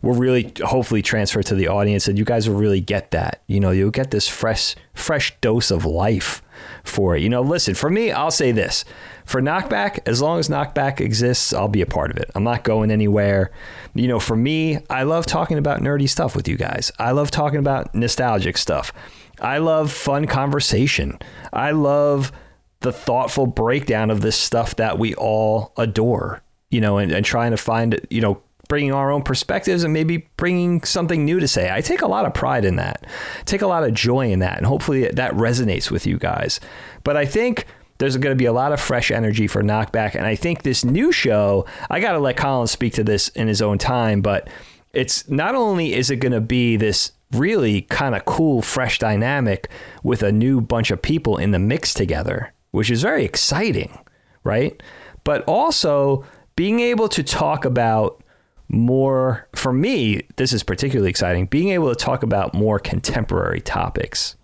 [0.02, 3.42] will really hopefully transfer to the audience and you guys will really get that.
[3.46, 6.42] You know, you'll get this fresh fresh dose of life
[6.84, 7.22] for it.
[7.22, 8.84] You know, listen, for me, I'll say this.
[9.24, 12.30] For Knockback, as long as Knockback exists, I'll be a part of it.
[12.34, 13.50] I'm not going anywhere.
[13.94, 16.92] You know, for me, I love talking about nerdy stuff with you guys.
[16.98, 18.92] I love talking about nostalgic stuff.
[19.40, 21.18] I love fun conversation.
[21.52, 22.32] I love
[22.80, 27.50] the thoughtful breakdown of this stuff that we all adore, you know, and, and trying
[27.50, 31.70] to find, you know, bringing our own perspectives and maybe bringing something new to say.
[31.72, 33.06] I take a lot of pride in that,
[33.44, 36.60] take a lot of joy in that, and hopefully that resonates with you guys.
[37.04, 37.66] But I think
[37.98, 40.84] there's going to be a lot of fresh energy for Knockback, and I think this
[40.84, 44.48] new show, I got to let Colin speak to this in his own time, but
[44.92, 49.68] it's not only is it going to be this really kind of cool, fresh dynamic
[50.02, 53.98] with a new bunch of people in the mix together, which is very exciting,
[54.44, 54.80] right?
[55.24, 58.22] But also being able to talk about
[58.68, 64.36] more, for me, this is particularly exciting, being able to talk about more contemporary topics,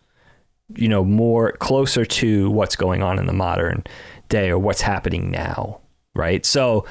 [0.77, 3.85] you know, more closer to what's going on in the modern
[4.29, 5.81] day or what's happening now,
[6.15, 6.47] right?
[6.47, 6.87] So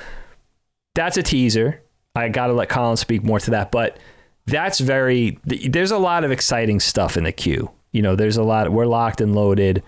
[0.94, 1.82] that's a teaser.
[2.16, 3.98] I got to let Colin speak more to that, but
[4.46, 7.72] that's very, there's a lot of exciting stuff in the queue.
[7.94, 9.84] You know, there's a lot, we're locked and loaded.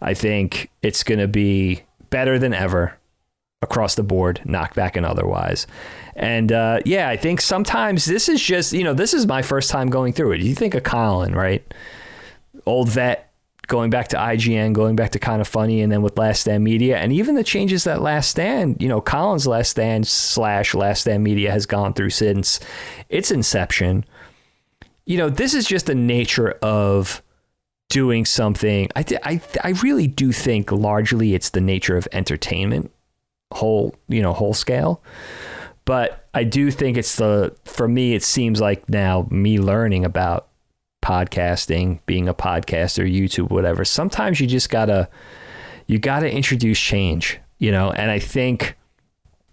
[0.00, 2.97] I think it's to be better than ever
[3.62, 5.66] across the board, knockback and otherwise.
[6.14, 9.70] And uh, yeah, I think sometimes this is just, you know, this is my first
[9.70, 10.40] time going through it.
[10.40, 11.62] You think of Colin, right?
[12.66, 13.32] Old vet,
[13.66, 16.98] going back to IGN, going back to Kinda Funny, and then with Last Stand Media,
[16.98, 21.22] and even the changes that Last Stand, you know, Colin's Last Stand slash Last Stand
[21.22, 22.60] Media has gone through since
[23.08, 24.04] its inception.
[25.04, 27.22] You know, this is just the nature of
[27.88, 28.88] doing something.
[28.94, 32.90] I, I, I really do think largely it's the nature of entertainment,
[33.52, 35.02] whole, you know, whole scale.
[35.84, 40.48] But I do think it's the, for me, it seems like now me learning about
[41.02, 43.84] podcasting, being a podcaster, YouTube, whatever.
[43.84, 45.08] Sometimes you just gotta,
[45.86, 48.76] you got to introduce change, you know, and I think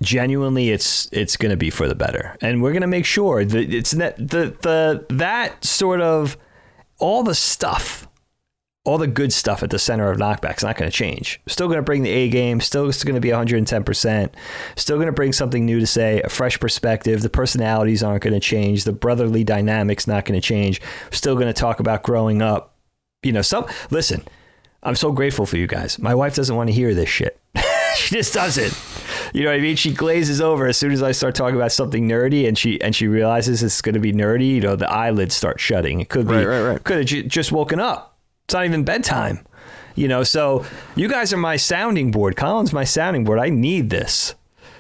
[0.02, 3.91] genuinely it's it's to be for the better and we're to make sure that it's
[3.91, 6.38] that the the that sort of
[7.00, 8.06] all the stuff
[8.86, 11.78] all the good stuff at the center of knockback's not going to change still going
[11.78, 14.30] to bring the a game still going to be 110%
[14.76, 18.34] still going to bring something new to say a fresh perspective the personalities aren't going
[18.34, 20.82] to change the brotherly dynamics not going to change
[21.12, 22.76] still going to talk about growing up
[23.24, 24.24] you know some listen
[24.84, 27.40] i'm so grateful for you guys my wife doesn't want to hear this shit
[27.96, 28.74] she just doesn't
[29.34, 29.76] you know what I mean?
[29.76, 32.96] She glazes over as soon as I start talking about something nerdy, and she and
[32.96, 34.48] she realizes it's going to be nerdy.
[34.48, 36.00] You know, the eyelids start shutting.
[36.00, 36.84] It could be right, right, right.
[36.84, 38.14] could have j- just woken up.
[38.46, 39.46] It's not even bedtime.
[39.96, 40.66] You know, so
[40.96, 42.36] you guys are my sounding board.
[42.36, 43.39] Colin's my sounding board.
[43.39, 44.36] I need this.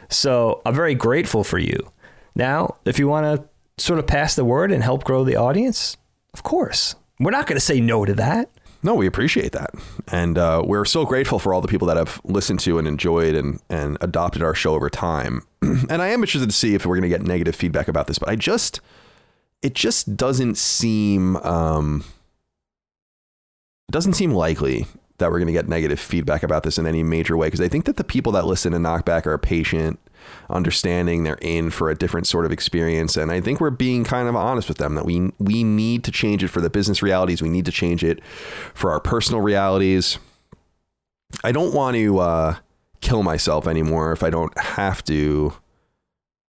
[0.09, 1.91] So I'm very grateful for you.
[2.35, 5.97] Now, if you want to sort of pass the word and help grow the audience,
[6.33, 6.95] of course.
[7.19, 8.49] We're not going to say no to that.
[8.83, 9.71] No, we appreciate that,
[10.11, 13.33] and uh, we're so grateful for all the people that have listened to and enjoyed
[13.33, 15.41] and and adopted our show over time.
[15.63, 18.19] and I am interested to see if we're going to get negative feedback about this,
[18.19, 18.81] but I just
[19.63, 22.03] it just doesn't seem um,
[23.91, 24.85] doesn't seem likely
[25.17, 27.67] that we're going to get negative feedback about this in any major way because I
[27.67, 29.99] think that the people that listen to Knockback are patient,
[30.49, 34.27] understanding they're in for a different sort of experience, and I think we're being kind
[34.27, 37.41] of honest with them that we we need to change it for the business realities.
[37.41, 38.23] We need to change it
[38.73, 40.19] for our personal realities.
[41.43, 42.55] I don't want to uh,
[43.01, 45.53] kill myself anymore if I don't have to.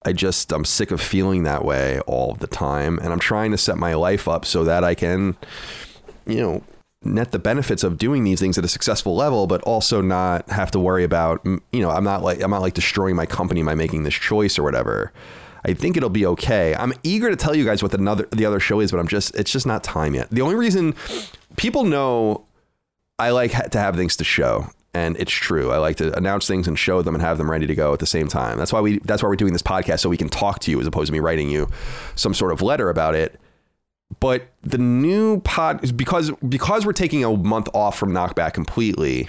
[0.06, 3.58] I just I'm sick of feeling that way all the time, and I'm trying to
[3.58, 5.36] set my life up so that I can,
[6.26, 6.62] you know,
[7.04, 10.70] net the benefits of doing these things at a successful level, but also not have
[10.72, 13.74] to worry about, you know, I'm not like, I'm not like destroying my company by
[13.74, 15.12] making this choice or whatever.
[15.64, 16.74] I think it'll be okay.
[16.74, 19.34] I'm eager to tell you guys what another, the other show is, but I'm just,
[19.34, 20.28] it's just not time yet.
[20.30, 20.94] The only reason
[21.56, 22.44] people know
[23.18, 24.66] I like to have things to show.
[24.92, 25.72] And it's true.
[25.72, 27.98] I like to announce things and show them and have them ready to go at
[27.98, 28.58] the same time.
[28.58, 30.80] That's why we that's why we're doing this podcast so we can talk to you
[30.80, 31.68] as opposed to me writing you
[32.14, 33.40] some sort of letter about it
[34.20, 39.28] but the new pod is because because we're taking a month off from knockback completely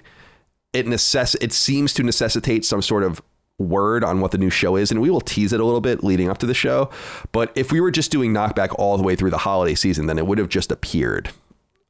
[0.74, 3.22] it necess it seems to necessitate some sort of
[3.58, 6.04] word on what the new show is and we will tease it a little bit
[6.04, 6.90] leading up to the show
[7.32, 10.18] but if we were just doing knockback all the way through the holiday season then
[10.18, 11.30] it would have just appeared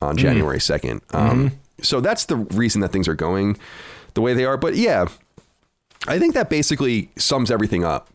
[0.02, 1.56] on january 2nd um, mm-hmm.
[1.82, 3.58] so that's the reason that things are going
[4.14, 5.08] the way they are but yeah
[6.08, 8.12] i think that basically sums everything up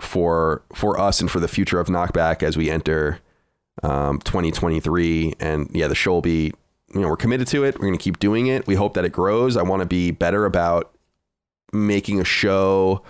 [0.00, 3.20] for for us and for the future of knockback as we enter
[3.82, 5.34] um, 2023.
[5.40, 6.52] And yeah, the show will be,
[6.94, 7.74] you know, we're committed to it.
[7.76, 8.66] We're going to keep doing it.
[8.66, 9.56] We hope that it grows.
[9.56, 10.92] I want to be better about
[11.72, 13.02] making a show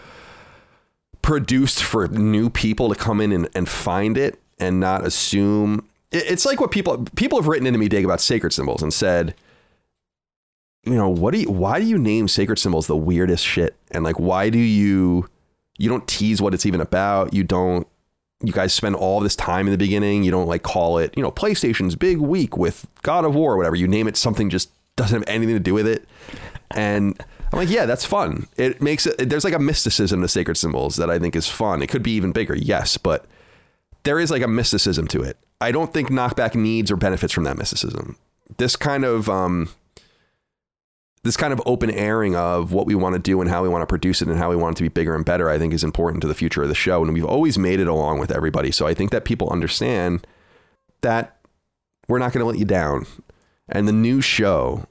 [1.20, 5.88] produced for new people to come in and, and find it and not assume.
[6.10, 9.34] It's like what people people have written into me, Dig, about sacred symbols and said,
[10.84, 13.76] you know, what do you, why do you name sacred symbols the weirdest shit?
[13.92, 15.28] And like, why do you,
[15.78, 17.32] you don't tease what it's even about.
[17.32, 17.86] You don't
[18.43, 20.24] you guys spend all this time in the beginning.
[20.24, 23.57] You don't like call it, you know, PlayStation's big week with God of War or
[23.57, 23.76] whatever.
[23.76, 26.07] You name it something just doesn't have anything to do with it.
[26.72, 27.18] And
[27.53, 28.49] I'm like, yeah, that's fun.
[28.57, 31.82] It makes it, there's like a mysticism to sacred symbols that I think is fun.
[31.82, 33.26] It could be even bigger, yes, but
[34.05, 35.36] there is like a mysticism to it.
[35.61, 38.16] I don't think knockback needs or benefits from that mysticism.
[38.57, 39.68] This kind of, um,
[41.24, 43.82] this kind of open airing of what we want to do and how we want
[43.82, 45.72] to produce it and how we want it to be bigger and better, I think
[45.72, 47.02] is important to the future of the show.
[47.04, 48.72] And we've always made it along with everybody.
[48.72, 50.26] So I think that people understand
[51.02, 51.36] that
[52.08, 53.06] we're not going to let you down.
[53.68, 54.86] And the new show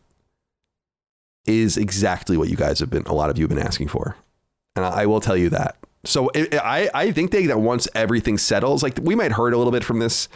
[1.46, 4.16] is exactly what you guys have been, a lot of you have been asking for.
[4.76, 5.76] And I will tell you that.
[6.06, 9.58] So it, I, I think they, that once everything settles, like we might hurt a
[9.58, 10.30] little bit from this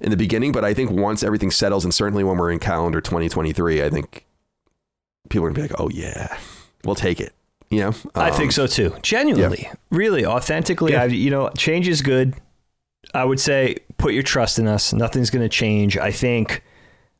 [0.00, 3.00] in the beginning, but I think once everything settles, and certainly when we're in calendar
[3.00, 4.26] 2023, I think
[5.32, 6.38] people are gonna be like, oh yeah,
[6.84, 7.32] we'll take it.
[7.70, 8.94] You know, um, I think um, so too.
[9.02, 9.74] Genuinely, yeah.
[9.90, 10.92] really, authentically.
[10.92, 11.02] Yeah.
[11.02, 12.34] I, you know, change is good.
[13.14, 14.92] I would say put your trust in us.
[14.92, 15.96] Nothing's going to change.
[15.96, 16.62] I think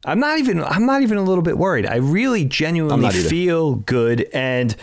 [0.04, 1.86] I'm not even I'm not even a little bit worried.
[1.86, 4.76] I really genuinely feel good and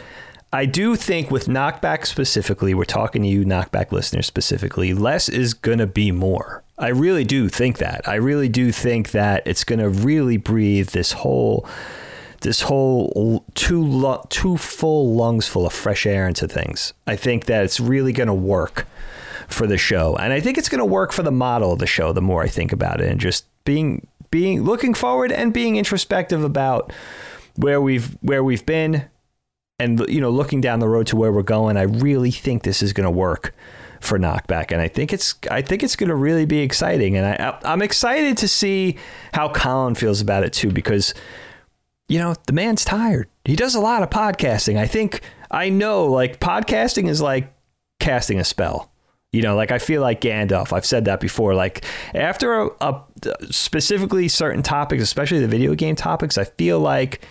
[0.51, 5.53] I do think with knockback specifically, we're talking to you knockback listeners specifically, less is
[5.53, 6.63] going to be more.
[6.79, 8.07] I really do think that.
[8.07, 11.67] I really do think that it's going to really breathe this whole
[12.41, 16.93] this whole two two full lungs full of fresh air into things.
[17.07, 18.87] I think that it's really going to work
[19.47, 21.87] for the show, and I think it's going to work for the model of the
[21.87, 22.13] show.
[22.13, 26.43] The more I think about it, and just being being looking forward and being introspective
[26.43, 26.93] about
[27.55, 29.05] where we've where we've been,
[29.77, 31.77] and you know looking down the road to where we're going.
[31.77, 33.53] I really think this is going to work
[34.01, 37.25] for knockback and i think it's i think it's going to really be exciting and
[37.25, 38.97] i i'm excited to see
[39.33, 41.13] how colin feels about it too because
[42.09, 43.29] you know, the man's tired.
[43.45, 44.77] He does a lot of podcasting.
[44.77, 47.53] I think I know like podcasting is like
[47.99, 48.91] casting a spell.
[49.31, 50.73] You know, like I feel like Gandalf.
[50.73, 51.53] I've said that before.
[51.53, 51.85] Like
[52.15, 53.03] after a, a
[53.51, 57.23] specifically certain topics, especially the video game topics, I feel like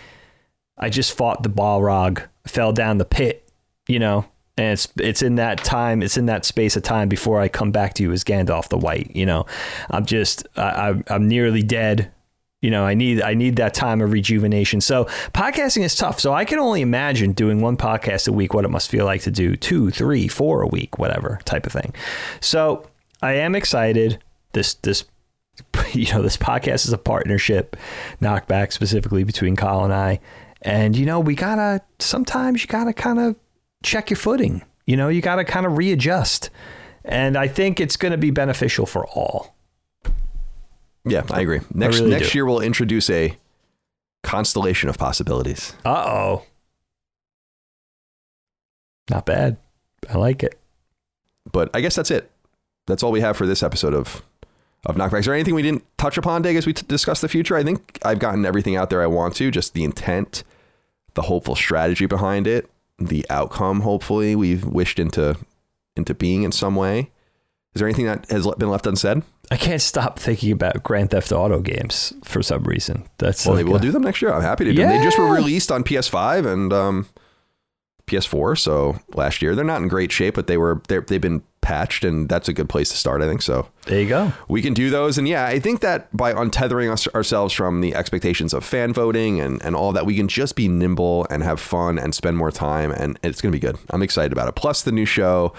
[0.77, 3.51] I just fought the Balrog, fell down the pit,
[3.89, 4.25] you know,
[4.55, 7.71] and it's it's in that time, it's in that space of time before I come
[7.71, 9.13] back to you as Gandalf the White.
[9.13, 9.45] You know,
[9.89, 12.13] I'm just I, I'm nearly dead.
[12.61, 14.81] You know, I need I need that time of rejuvenation.
[14.81, 16.19] So podcasting is tough.
[16.19, 19.21] So I can only imagine doing one podcast a week, what it must feel like
[19.21, 21.93] to do two, three, four a week, whatever type of thing.
[22.41, 22.85] So
[23.21, 24.21] I am excited.
[24.51, 25.05] This this
[25.93, 27.77] you know, this podcast is a partnership,
[28.21, 30.19] knockback specifically between Kyle and I.
[30.61, 33.37] And you know, we gotta sometimes you gotta kind of
[33.83, 34.63] check your footing.
[34.85, 36.49] You know, you gotta kind of readjust.
[37.05, 39.55] And I think it's gonna be beneficial for all.
[41.05, 41.61] Yeah, I agree.
[41.73, 42.37] Next really next do.
[42.37, 43.37] year we'll introduce a
[44.23, 45.73] constellation of possibilities.
[45.85, 46.43] Uh oh.
[49.09, 49.57] Not bad.
[50.09, 50.59] I like it.
[51.51, 52.29] But I guess that's it.
[52.85, 54.23] That's all we have for this episode of
[54.85, 55.19] of knockbacks.
[55.19, 57.55] Is there anything we didn't touch upon, Dig, as we t- discuss the future?
[57.55, 59.51] I think I've gotten everything out there I want to.
[59.51, 60.43] Just the intent,
[61.15, 63.81] the hopeful strategy behind it, the outcome.
[63.81, 65.37] Hopefully, we've wished into
[65.97, 67.11] into being in some way.
[67.73, 69.21] Is there anything that has been left unsaid?
[69.51, 73.05] I can't stop thinking about Grand Theft Auto games for some reason.
[73.17, 74.31] That's Well, like we'll a- do them next year.
[74.31, 74.89] I'm happy to do them.
[74.97, 77.07] They just were released on PS5 and um,
[78.07, 78.57] PS4.
[78.57, 82.29] So last year, they're not in great shape, but they were they've been patched, and
[82.29, 83.21] that's a good place to start.
[83.21, 83.67] I think so.
[83.85, 84.31] There you go.
[84.47, 85.17] we can do those.
[85.17, 89.41] And yeah, I think that by untethering us, ourselves from the expectations of fan voting
[89.41, 92.51] and, and all that, we can just be nimble and have fun and spend more
[92.51, 92.91] time.
[92.91, 93.77] And it's going to be good.
[93.89, 94.55] I'm excited about it.
[94.55, 95.53] Plus, the new show.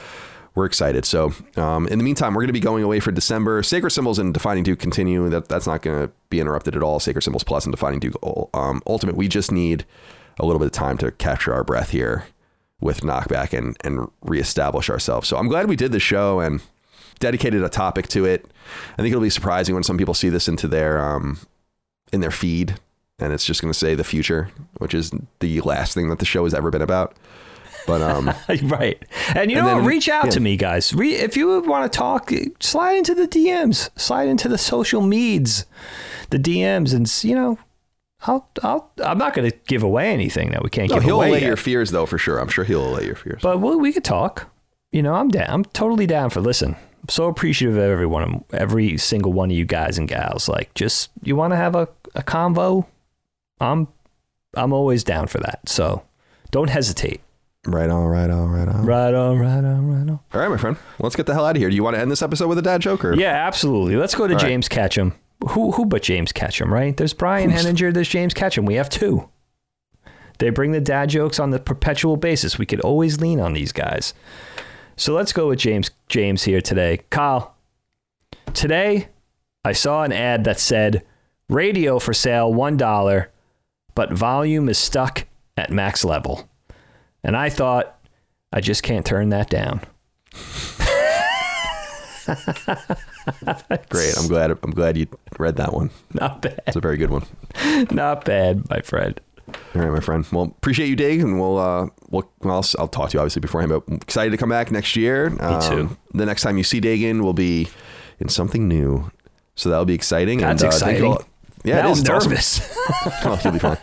[0.54, 1.04] We're excited.
[1.04, 3.62] So, um, in the meantime, we're going to be going away for December.
[3.62, 5.28] Sacred Symbols and Defining Duke continue.
[5.28, 6.98] That That's not going to be interrupted at all.
[6.98, 8.16] Sacred Symbols Plus and Defining Duke
[8.52, 9.16] um, Ultimate.
[9.16, 9.84] We just need
[10.38, 12.26] a little bit of time to capture our breath here
[12.80, 15.28] with Knockback and, and reestablish ourselves.
[15.28, 16.60] So, I'm glad we did the show and
[17.20, 18.46] dedicated a topic to it.
[18.94, 21.38] I think it'll be surprising when some people see this into their um,
[22.12, 22.74] in their feed,
[23.20, 26.24] and it's just going to say the future, which is the last thing that the
[26.24, 27.14] show has ever been about.
[27.86, 28.32] But um,
[28.64, 29.02] right.
[29.34, 30.30] And you And know then- Reach out yeah.
[30.30, 30.92] to me, guys.
[30.94, 35.64] Re- if you want to talk, slide into the DMs, slide into the social meds,
[36.30, 37.58] the DMs, and you know,
[38.26, 41.16] I'll, I'll, I'm not going to give away anything that we can't no, give he'll
[41.16, 41.28] away.
[41.30, 41.46] allay yet.
[41.46, 42.38] your fears, though, for sure.
[42.38, 43.40] I'm sure he'll allay your fears.
[43.42, 44.50] But we, we could talk.
[44.92, 45.46] You know, I'm down.
[45.48, 46.76] I'm totally down for listen.
[47.02, 50.48] I'm so appreciative of everyone, every single one of you guys and gals.
[50.50, 52.86] Like, just you want to have a, a convo?
[53.58, 53.88] I'm
[54.54, 55.66] I'm always down for that.
[55.68, 56.02] So
[56.50, 57.20] don't hesitate.
[57.66, 58.86] Right on, right on, right on.
[58.86, 60.20] Right on, right on, right on.
[60.32, 60.76] All right, my friend.
[60.98, 61.70] Let's get the hell out of here.
[61.70, 63.04] Do you want to end this episode with a dad joke?
[63.04, 63.14] Or?
[63.14, 63.96] Yeah, absolutely.
[63.96, 64.46] Let's go to All right.
[64.46, 65.14] James Ketchum.
[65.50, 66.94] Who who but James Ketchum, right?
[66.96, 68.66] There's Brian Henninger, there's James Ketchum.
[68.66, 69.30] We have two.
[70.38, 72.58] They bring the dad jokes on the perpetual basis.
[72.58, 74.12] We could always lean on these guys.
[74.96, 77.00] So let's go with James James here today.
[77.08, 77.54] Kyle,
[78.52, 79.08] today
[79.64, 81.04] I saw an ad that said
[81.48, 83.26] radio for sale $1,
[83.94, 86.49] but volume is stuck at max level.
[87.22, 87.98] And I thought
[88.52, 89.82] I just can't turn that down.
[93.88, 94.16] Great.
[94.18, 94.50] I'm glad.
[94.62, 95.06] I'm glad you
[95.38, 95.90] read that one.
[96.12, 96.60] Not bad.
[96.66, 97.24] It's a very good one.
[97.90, 99.20] Not bad, my friend.
[99.74, 100.24] All right, my friend.
[100.30, 103.70] Well, appreciate you, Dig, and we'll uh, we'll, I'll, I'll talk to you obviously beforehand,
[103.70, 105.30] but I'm excited to come back next year.
[105.30, 105.96] Me too.
[106.14, 107.68] The next time you see Dagan will be
[108.20, 109.10] in something new,
[109.56, 110.38] so that'll be exciting.
[110.38, 111.16] That's and, uh, exciting.
[111.64, 112.08] Yeah, now it is.
[112.08, 112.76] I'm nervous.
[113.24, 113.76] well, you'll be fine.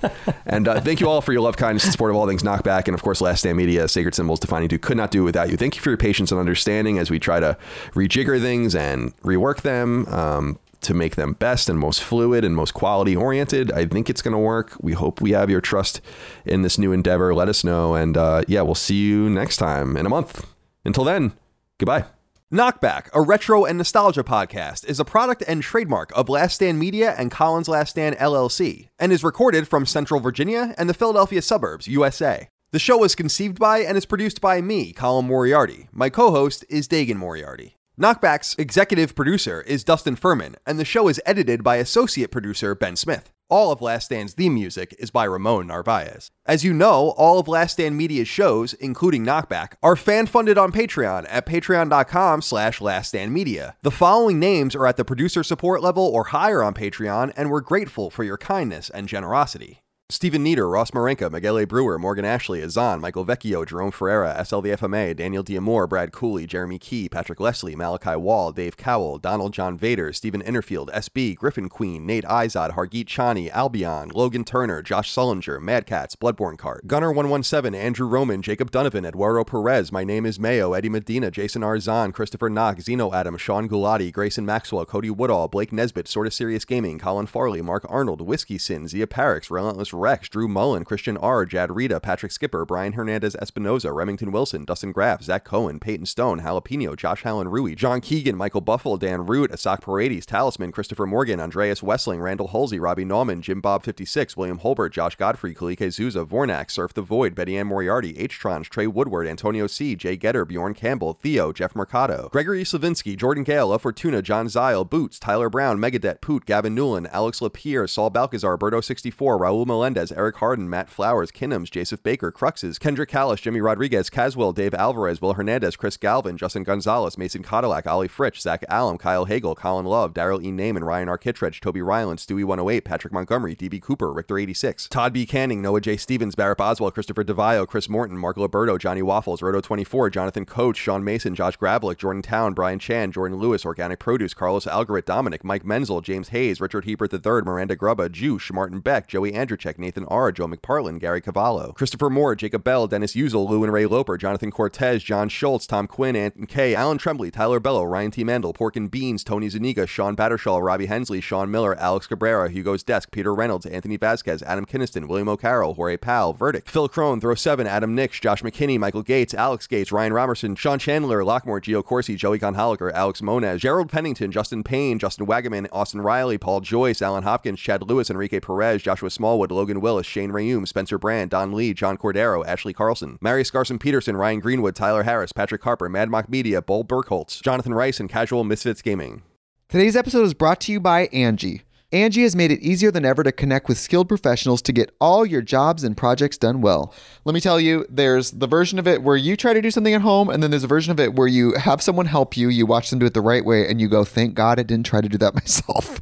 [0.45, 2.87] And uh, thank you all for your love, kindness, and support of all things Knockback,
[2.87, 4.81] and of course, Last Stand Media, Sacred Symbols, Defining Duke.
[4.81, 5.57] Could not do without you.
[5.57, 7.57] Thank you for your patience and understanding as we try to
[7.93, 12.73] rejigger things and rework them um, to make them best and most fluid and most
[12.73, 13.71] quality oriented.
[13.71, 14.75] I think it's going to work.
[14.81, 16.01] We hope we have your trust
[16.45, 17.33] in this new endeavor.
[17.35, 20.47] Let us know, and uh, yeah, we'll see you next time in a month.
[20.83, 21.33] Until then,
[21.77, 22.05] goodbye.
[22.49, 27.13] Knockback, a retro and nostalgia podcast, is a product and trademark of Last Stand Media
[27.17, 31.89] and Colin's Last Stand LLC, and is recorded from Central Virginia and the Philadelphia suburbs,
[31.89, 32.47] USA.
[32.71, 35.89] The show was conceived by and is produced by me, Colin Moriarty.
[35.91, 37.75] My co host is Dagan Moriarty.
[37.99, 42.95] Knockback's executive producer is Dustin Furman, and the show is edited by associate producer Ben
[42.95, 43.29] Smith.
[43.49, 46.31] All of Last Stand's theme music is by Ramon Narvaez.
[46.45, 51.25] As you know, all of Last Stand Media's shows, including Knockback, are fan-funded on Patreon
[51.29, 53.75] at patreon.com slash laststandmedia.
[53.83, 57.61] The following names are at the producer support level or higher on Patreon, and we're
[57.61, 59.81] grateful for your kindness and generosity.
[60.09, 61.65] Stephen Nieder, Ross Marenka, Miguel A.
[61.65, 66.47] Brewer, Morgan Ashley, Azan, Michael Vecchio, Jerome Ferreira, SL the FMA, Daniel Diamore, Brad Cooley,
[66.47, 71.67] Jeremy Key, Patrick Leslie, Malachi Wall, Dave Cowell, Donald John Vader, Stephen Innerfield, SB, Griffin
[71.67, 77.75] Queen, Nate Izod, Hargeet Chani, Albion, Logan Turner, Josh Sullinger, Mad Cats, Bloodborne Cart, Gunner117,
[77.75, 82.49] Andrew Roman, Jacob Donovan, Eduardo Perez, My Name is Mayo, Eddie Medina, Jason Arzan, Christopher
[82.49, 87.25] Knox, Zeno Adam, Sean Gulati, Grayson Maxwell, Cody Woodall, Blake Nesbitt, Sorta Serious Gaming, Colin
[87.25, 91.99] Farley, Mark Arnold, Whiskey Sin, Zia Parix, Relentless Rex, Drew Mullen, Christian R., Jad Rita,
[91.99, 97.25] Patrick Skipper, Brian Hernandez Espinoza, Remington Wilson, Dustin Graff, Zach Cohen, Peyton Stone, Jalapeno, Josh
[97.25, 102.21] Allen Rui, John Keegan, Michael Buffalo, Dan Root, Asak Paredes, Talisman, Christopher Morgan, Andreas Wessling,
[102.21, 106.93] Randall Halsey, Robbie Nauman, Jim Bob 56, William Holbert, Josh Godfrey, Kalike Zuza, Vornak, Surf
[106.93, 111.51] the Void, Betty Ann Moriarty, H-Tron, Trey Woodward, Antonio C., Jay Getter, Bjorn Campbell, Theo,
[111.51, 116.75] Jeff Mercado, Gregory Slavinsky, Jordan Gale, Fortuna, John Zile, Boots, Tyler Brown, Megadet, Poot, Gavin
[116.75, 122.03] Newland, Alex Lapierre, Saul Balcazar, Berto 64, Raul Melendez, Eric Harden, Matt Flowers, Kinhams, Joseph
[122.03, 127.17] Baker, Cruxes, Kendrick Callis, Jimmy Rodriguez, Caswell, Dave Alvarez, Will Hernandez, Chris Galvin, Justin Gonzalez,
[127.17, 130.51] Mason Cadillac, Ollie Fritch, Zach Allen, Kyle Hagel, Colin Love, Daryl E.
[130.51, 131.17] Naiman, Ryan R.
[131.17, 135.25] Kittredge, Toby Ryland, Stewie 108, Patrick Montgomery, DB Cooper, Richter 86, Todd B.
[135.25, 135.95] Canning, Noah J.
[135.95, 140.75] Stevens, Barrett Boswell, Christopher DeVio, Chris Morton, Mark Liberto, Johnny Waffles, Roto 24, Jonathan Coach,
[140.75, 145.45] Sean Mason, Josh Gravelick, Jordan Town, Brian Chan, Jordan Lewis, Organic Produce, Carlos Algarit, Dominic,
[145.45, 150.05] Mike Menzel, James Hayes, Richard Hebert III, Miranda Grubba, Juice, Martin Beck, Joey Andrzejczyk, Nathan
[150.05, 154.17] R., Joe McParlin, Gary Cavallo, Christopher Moore, Jacob Bell, Dennis Uzel, Lou and Ray Loper,
[154.17, 158.23] Jonathan Cortez, John Schultz, Tom Quinn, Anton K, Alan Tremblay, Tyler Bello, Ryan T.
[158.23, 162.83] Mandel, Pork and Beans, Tony Zuniga, Sean Battershaw, Robbie Hensley, Sean Miller, Alex Cabrera, Hugo's
[162.83, 167.35] Desk, Peter Reynolds, Anthony Vasquez, Adam Kinniston, William O'Carroll, Jorge Powell, Verdict, Phil Crone, Throw
[167.35, 171.83] 7, Adam Nix, Josh McKinney, Michael Gates, Alex Gates, Ryan Romerson, Sean Chandler, Lockmore, Gio
[171.83, 177.01] Corsi, Joey Gonholiker, Alex Moniz, Gerald Pennington, Justin Payne, Justin Wagaman, Austin Riley, Paul Joyce,
[177.01, 181.51] Alan Hopkins, Chad Lewis, Enrique Perez, Joshua Smallwood, Logan Willis, Shane Rayum, Spencer Brand, Don
[181.51, 186.09] Lee, John Cordero, Ashley Carlson, Marius Garson Peterson, Ryan Greenwood, Tyler Harris, Patrick Harper, Mad
[186.09, 189.23] Mock Media, Bull Burkholtz, Jonathan Rice, and Casual Misfits Gaming.
[189.69, 191.63] Today's episode is brought to you by Angi.
[191.93, 195.25] Angi has made it easier than ever to connect with skilled professionals to get all
[195.25, 196.93] your jobs and projects done well.
[197.23, 199.93] Let me tell you, there's the version of it where you try to do something
[199.93, 202.49] at home, and then there's a version of it where you have someone help you,
[202.49, 204.85] you watch them do it the right way, and you go, thank God I didn't
[204.85, 206.01] try to do that myself.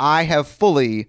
[0.00, 1.08] I have fully